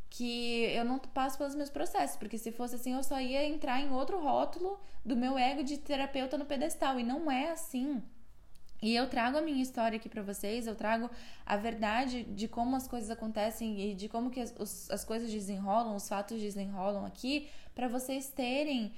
que 0.09 0.64
eu 0.74 0.85
não 0.85 0.98
passo 0.98 1.38
pelos 1.38 1.55
meus 1.55 1.70
processos, 1.70 2.16
porque 2.16 2.37
se 2.37 2.52
fosse 2.52 2.74
assim 2.76 2.92
eu 2.92 3.02
só 3.02 3.18
ia 3.18 3.44
entrar 3.44 3.81
em 3.81 3.90
outro 3.90 4.20
rótulo 4.20 4.78
do 5.05 5.16
meu 5.16 5.38
ego 5.38 5.64
de 5.64 5.78
terapeuta 5.78 6.37
no 6.37 6.44
pedestal 6.44 7.00
e 7.00 7.02
não 7.02 7.31
é 7.31 7.50
assim. 7.50 8.02
E 8.83 8.97
eu 8.97 9.09
trago 9.09 9.38
a 9.38 9.40
minha 9.40 9.62
história 9.62 9.97
aqui 9.97 10.09
para 10.09 10.23
vocês, 10.23 10.66
eu 10.66 10.75
trago 10.75 11.09
a 11.47 11.57
verdade 11.57 12.25
de 12.25 12.49
como 12.49 12.75
as 12.75 12.88
coisas 12.88 13.11
acontecem 13.11 13.81
e 13.81 13.95
de 13.95 14.09
como 14.09 14.29
que 14.29 14.40
as, 14.40 14.53
os, 14.59 14.90
as 14.90 15.05
coisas 15.05 15.31
desenrolam, 15.31 15.95
os 15.95 16.09
fatos 16.09 16.40
desenrolam 16.40 17.07
aqui, 17.07 17.49
para 17.77 17.87
vocês 17.87 18.29
terem 18.29 18.92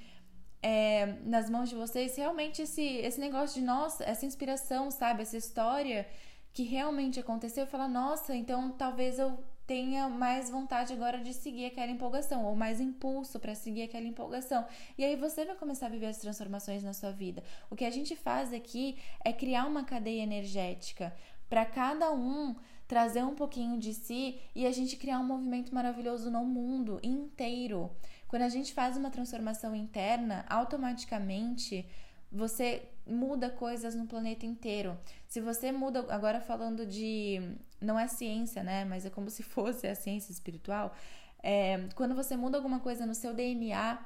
é, 0.59 1.05
nas 1.23 1.47
mãos 1.51 1.69
de 1.69 1.75
vocês 1.75 2.17
realmente 2.17 2.63
esse, 2.63 2.81
esse 2.81 3.19
negócio 3.19 3.59
de 3.59 3.65
nossa, 3.65 4.03
essa 4.03 4.25
inspiração, 4.25 4.89
sabe? 4.89 5.21
Essa 5.21 5.37
história 5.37 6.07
que 6.51 6.63
realmente 6.63 7.19
aconteceu 7.19 7.67
falar, 7.67 7.87
nossa, 7.87 8.35
então 8.35 8.71
talvez 8.71 9.19
eu 9.19 9.37
tenha 9.65 10.07
mais 10.07 10.49
vontade 10.49 10.93
agora 10.93 11.19
de 11.19 11.33
seguir 11.33 11.65
aquela 11.65 11.91
empolgação, 11.91 12.45
ou 12.45 12.55
mais 12.55 12.79
impulso 12.79 13.39
para 13.39 13.55
seguir 13.55 13.83
aquela 13.83 14.05
empolgação. 14.05 14.65
E 14.97 15.03
aí 15.03 15.15
você 15.15 15.45
vai 15.45 15.55
começar 15.55 15.87
a 15.87 15.89
viver 15.89 16.07
as 16.07 16.17
transformações 16.17 16.83
na 16.83 16.93
sua 16.93 17.11
vida. 17.11 17.43
O 17.69 17.75
que 17.75 17.85
a 17.85 17.89
gente 17.89 18.15
faz 18.15 18.53
aqui 18.53 18.97
é 19.23 19.33
criar 19.33 19.65
uma 19.65 19.83
cadeia 19.83 20.21
energética 20.21 21.15
para 21.49 21.65
cada 21.65 22.11
um 22.11 22.55
trazer 22.87 23.23
um 23.23 23.33
pouquinho 23.33 23.79
de 23.79 23.93
si 23.93 24.39
e 24.53 24.65
a 24.65 24.71
gente 24.71 24.95
criar 24.97 25.19
um 25.19 25.25
movimento 25.25 25.73
maravilhoso 25.73 26.29
no 26.29 26.45
mundo 26.45 26.99
inteiro. 27.01 27.91
Quando 28.27 28.43
a 28.43 28.49
gente 28.49 28.73
faz 28.73 28.95
uma 28.97 29.09
transformação 29.09 29.75
interna, 29.75 30.45
automaticamente 30.49 31.87
você 32.31 32.89
muda 33.05 33.49
coisas 33.49 33.95
no 33.95 34.07
planeta 34.07 34.45
inteiro. 34.45 34.97
Se 35.27 35.39
você 35.39 35.71
muda, 35.71 36.05
agora 36.09 36.41
falando 36.41 36.85
de. 36.85 37.57
Não 37.79 37.99
é 37.99 38.07
ciência, 38.07 38.63
né? 38.63 38.85
Mas 38.85 39.05
é 39.05 39.09
como 39.09 39.29
se 39.29 39.43
fosse 39.43 39.87
a 39.87 39.95
ciência 39.95 40.31
espiritual. 40.31 40.95
É, 41.41 41.87
quando 41.95 42.15
você 42.15 42.35
muda 42.35 42.57
alguma 42.57 42.79
coisa 42.79 43.05
no 43.05 43.13
seu 43.13 43.33
DNA, 43.33 44.03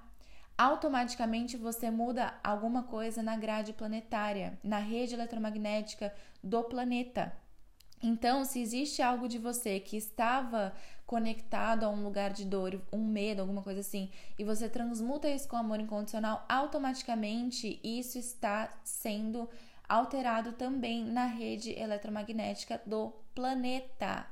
automaticamente 0.58 1.56
você 1.56 1.90
muda 1.90 2.34
alguma 2.44 2.84
coisa 2.84 3.24
na 3.24 3.38
grade 3.38 3.72
planetária, 3.72 4.60
na 4.62 4.80
rede 4.80 5.14
eletromagnética 5.14 6.14
do 6.44 6.62
planeta. 6.64 7.32
Então, 8.02 8.46
se 8.46 8.62
existe 8.62 9.02
algo 9.02 9.28
de 9.28 9.38
você 9.38 9.80
que 9.80 9.98
estava 9.98 10.74
conectado 11.06 11.84
a 11.84 11.90
um 11.90 12.04
lugar 12.04 12.32
de 12.32 12.46
dor, 12.46 12.80
um 12.94 13.04
medo, 13.04 13.42
alguma 13.42 13.62
coisa 13.62 13.80
assim, 13.80 14.10
e 14.38 14.44
você 14.44 14.70
transmuta 14.70 15.28
isso 15.28 15.48
com 15.48 15.58
amor 15.58 15.80
incondicional, 15.80 16.46
automaticamente 16.48 17.80
isso 17.84 18.18
está 18.18 18.70
sendo 18.84 19.50
alterado 19.88 20.54
também 20.54 21.04
na 21.04 21.26
rede 21.26 21.72
eletromagnética 21.72 22.80
do 22.86 23.12
planeta. 23.34 24.28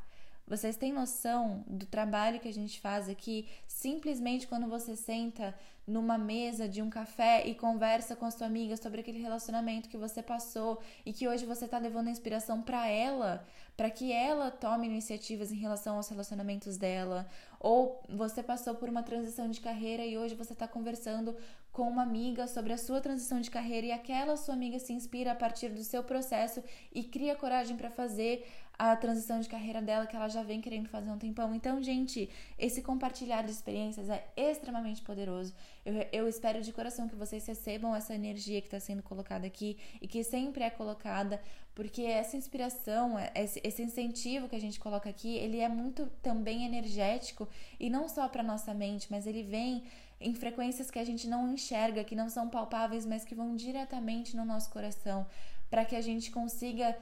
Vocês 0.48 0.78
têm 0.78 0.94
noção 0.94 1.64
do 1.68 1.86
trabalho 1.86 2.40
que 2.40 2.48
a 2.48 2.54
gente 2.54 2.80
faz 2.80 3.10
aqui 3.10 3.50
simplesmente 3.68 4.48
quando 4.48 4.68
você 4.68 4.96
senta 4.96 5.54
numa 5.88 6.18
mesa 6.18 6.68
de 6.68 6.82
um 6.82 6.90
café 6.90 7.48
e 7.48 7.56
conversa 7.56 8.14
com 8.14 8.26
a 8.26 8.32
sua 8.32 8.46
amiga 8.46 8.76
sobre 8.76 9.00
aquele 9.00 9.22
relacionamento 9.22 9.88
que 9.88 9.96
você 9.96 10.22
passou 10.22 10.82
e 11.06 11.14
que 11.14 11.28
hoje 11.28 11.46
você 11.46 11.64
está 11.64 11.78
levando 11.78 12.10
inspiração 12.10 12.62
para 12.62 12.86
ela, 12.88 13.48
para 13.78 13.90
que 13.90 14.12
ela 14.12 14.52
tome 14.52 14.86
iniciativas 14.86 15.50
em 15.50 15.56
relação 15.56 15.96
aos 15.96 16.10
relacionamentos 16.10 16.76
dela, 16.76 17.26
ou 17.58 18.04
você 18.10 18.44
passou 18.44 18.76
por 18.76 18.90
uma 18.90 19.02
transição 19.02 19.50
de 19.50 19.62
carreira 19.62 20.06
e 20.06 20.18
hoje 20.18 20.36
você 20.36 20.52
está 20.52 20.68
conversando 20.68 21.34
com 21.72 21.84
uma 21.84 22.02
amiga 22.02 22.48
sobre 22.48 22.74
a 22.74 22.78
sua 22.78 23.00
transição 23.00 23.40
de 23.40 23.52
carreira 23.52 23.88
e 23.88 23.92
aquela 23.92 24.36
sua 24.36 24.56
amiga 24.56 24.80
se 24.80 24.92
inspira 24.92 25.32
a 25.32 25.36
partir 25.36 25.70
do 25.70 25.84
seu 25.84 26.04
processo 26.04 26.62
e 26.94 27.04
cria 27.04 27.36
coragem 27.36 27.78
para 27.78 27.90
fazer 27.90 28.46
a 28.78 28.96
transição 28.96 29.40
de 29.40 29.50
carreira 29.50 29.82
dela 29.82 30.06
que 30.06 30.16
ela 30.16 30.28
já 30.28 30.44
vem 30.44 30.62
querendo 30.62 30.88
fazer 30.88 31.10
um 31.10 31.18
tempão. 31.18 31.54
Então, 31.56 31.82
gente, 31.82 32.30
esse 32.60 32.82
compartilhar 32.82 33.44
de 33.44 33.52
experiências 33.52 34.10
é 34.10 34.28
extremamente 34.36 35.02
poderoso. 35.02 35.54
Eu, 35.88 36.06
eu 36.12 36.28
espero 36.28 36.62
de 36.62 36.74
coração 36.74 37.08
que 37.08 37.16
vocês 37.16 37.46
recebam 37.46 37.96
essa 37.96 38.14
energia 38.14 38.60
que 38.60 38.68
está 38.68 38.78
sendo 38.78 39.02
colocada 39.02 39.48
aqui 39.48 39.78
e 40.02 40.06
que 40.06 40.22
sempre 40.22 40.62
é 40.66 40.70
colocada, 40.70 41.42
porque 41.74 42.02
essa 42.02 42.36
inspiração, 42.36 43.16
esse, 43.34 43.62
esse 43.64 43.82
incentivo 43.82 44.50
que 44.50 44.56
a 44.58 44.60
gente 44.60 44.82
coloca 44.82 45.10
aqui, 45.10 45.38
ele 45.38 45.60
é 45.60 45.70
muito 45.70 46.08
também 46.22 46.66
energético 46.66 47.48
e 47.80 47.90
não 47.90 48.10
só 48.10 48.28
para 48.28 48.44
nossa 48.44 48.74
mente, 48.74 49.08
mas 49.10 49.26
ele 49.26 49.44
vem 49.44 49.86
em 50.20 50.36
frequências 50.36 50.92
que 50.92 51.00
a 51.00 51.06
gente 51.06 51.26
não 51.26 51.54
enxerga, 51.54 52.04
que 52.04 52.18
não 52.18 52.30
são 52.30 52.50
palpáveis, 52.50 53.06
mas 53.06 53.24
que 53.24 53.34
vão 53.34 53.56
diretamente 53.56 54.36
no 54.36 54.44
nosso 54.44 54.70
coração, 54.70 55.26
para 55.70 55.86
que 55.86 55.96
a 55.96 56.02
gente 56.02 56.32
consiga 56.32 56.98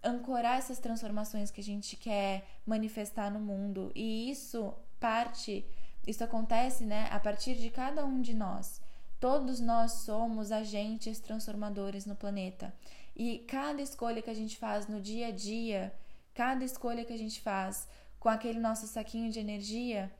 ancorar 0.00 0.58
essas 0.58 0.78
transformações 0.78 1.50
que 1.50 1.60
a 1.60 1.64
gente 1.64 1.96
quer 1.96 2.46
manifestar 2.64 3.32
no 3.32 3.40
mundo. 3.40 3.90
E 3.96 4.30
isso 4.30 4.72
parte, 5.00 5.64
isso 6.08 6.24
acontece, 6.24 6.84
né, 6.84 7.06
a 7.10 7.20
partir 7.20 7.54
de 7.54 7.68
cada 7.70 8.04
um 8.04 8.22
de 8.22 8.34
nós. 8.34 8.80
Todos 9.20 9.60
nós 9.60 9.92
somos 9.92 10.50
agentes 10.50 11.20
transformadores 11.20 12.06
no 12.06 12.16
planeta. 12.16 12.74
E 13.14 13.40
cada 13.40 13.82
escolha 13.82 14.22
que 14.22 14.30
a 14.30 14.34
gente 14.34 14.56
faz 14.56 14.86
no 14.86 15.02
dia 15.02 15.26
a 15.26 15.30
dia, 15.30 15.92
cada 16.32 16.64
escolha 16.64 17.04
que 17.04 17.12
a 17.12 17.18
gente 17.18 17.42
faz 17.42 17.86
com 18.18 18.30
aquele 18.30 18.58
nosso 18.58 18.86
saquinho 18.86 19.30
de 19.30 19.38
energia, 19.38 20.10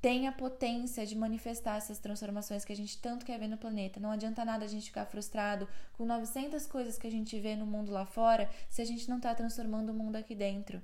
tem 0.00 0.28
a 0.28 0.32
potência 0.32 1.04
de 1.04 1.16
manifestar 1.16 1.78
essas 1.78 1.98
transformações 1.98 2.64
que 2.64 2.72
a 2.72 2.76
gente 2.76 3.00
tanto 3.00 3.24
quer 3.24 3.40
ver 3.40 3.48
no 3.48 3.56
planeta. 3.56 3.98
Não 3.98 4.12
adianta 4.12 4.44
nada 4.44 4.64
a 4.64 4.68
gente 4.68 4.86
ficar 4.86 5.06
frustrado 5.06 5.68
com 5.94 6.04
900 6.04 6.66
coisas 6.66 6.96
que 6.96 7.08
a 7.08 7.10
gente 7.10 7.38
vê 7.40 7.56
no 7.56 7.66
mundo 7.66 7.90
lá 7.90 8.06
fora 8.06 8.48
se 8.68 8.80
a 8.80 8.84
gente 8.84 9.08
não 9.08 9.16
está 9.16 9.34
transformando 9.34 9.90
o 9.90 9.94
mundo 9.94 10.14
aqui 10.14 10.34
dentro. 10.34 10.80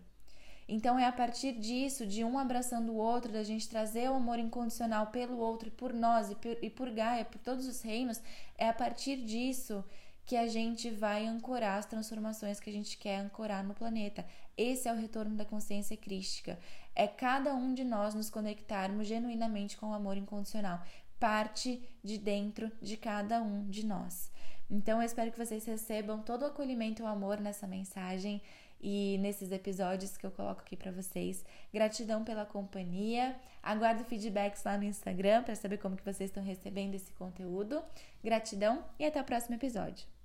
Então 0.69 0.99
é 0.99 1.07
a 1.07 1.13
partir 1.13 1.53
disso, 1.53 2.07
de 2.07 2.23
um 2.23 2.39
abraçando 2.39 2.93
o 2.93 2.97
outro, 2.97 3.33
da 3.33 3.43
gente 3.43 3.67
trazer 3.67 4.11
o 4.11 4.15
amor 4.15 4.39
incondicional 4.39 5.07
pelo 5.07 5.39
outro 5.39 5.71
por 5.71 5.95
nós 5.95 6.31
e 6.31 6.35
por, 6.35 6.59
e 6.63 6.69
por 6.69 6.91
Gaia, 6.91 7.25
por 7.25 7.39
todos 7.39 7.67
os 7.67 7.81
reinos, 7.81 8.21
é 8.59 8.69
a 8.69 8.75
partir 8.75 9.17
disso 9.17 9.83
que 10.27 10.37
a 10.37 10.47
gente 10.47 10.91
vai 10.91 11.27
ancorar 11.27 11.79
as 11.79 11.87
transformações 11.87 12.61
que 12.61 12.69
a 12.69 12.73
gente 12.73 12.99
quer 12.99 13.17
ancorar 13.17 13.65
no 13.65 13.73
planeta. 13.73 14.27
Esse 14.59 14.87
é 14.87 14.93
o 14.93 14.97
retorno 14.97 15.37
da 15.37 15.45
consciência 15.47 15.97
crística. 15.97 16.59
É 16.95 17.07
cada 17.07 17.55
um 17.55 17.73
de 17.73 17.83
nós 17.83 18.15
nos 18.15 18.29
conectarmos 18.29 19.07
genuinamente 19.07 19.79
com 19.79 19.87
o 19.87 19.95
amor 19.95 20.19
incondicional. 20.19 20.83
Parte 21.19 21.83
de 22.05 22.19
dentro 22.19 22.71
de 22.83 22.99
cada 22.99 23.41
um 23.41 23.67
de 23.71 23.87
nós. 23.87 24.31
Então 24.71 25.01
eu 25.01 25.07
espero 25.07 25.33
que 25.33 25.43
vocês 25.43 25.65
recebam 25.65 26.21
todo 26.21 26.43
o 26.43 26.47
acolhimento 26.47 27.01
e 27.01 27.05
o 27.05 27.09
amor 27.09 27.41
nessa 27.41 27.67
mensagem 27.67 28.43
e 28.81 29.19
nesses 29.19 29.51
episódios 29.51 30.17
que 30.17 30.27
eu 30.27 30.31
coloco 30.31 30.61
aqui 30.61 30.77
para 30.77 30.93
vocês. 30.93 31.45
Gratidão 31.73 32.25
pela 32.25 32.45
companhia. 32.45 33.37
Aguardo 33.63 34.05
feedbacks 34.05 34.63
lá 34.65 34.77
no 34.77 34.85
Instagram 34.85 35.43
para 35.43 35.55
saber 35.55 35.79
como 35.79 35.97
que 35.97 36.05
vocês 36.05 36.31
estão 36.31 36.43
recebendo 36.43 36.95
esse 36.95 37.13
conteúdo. 37.13 37.83
Gratidão 38.23 38.85
e 38.99 39.05
até 39.05 39.21
o 39.21 39.25
próximo 39.25 39.57
episódio. 39.57 40.18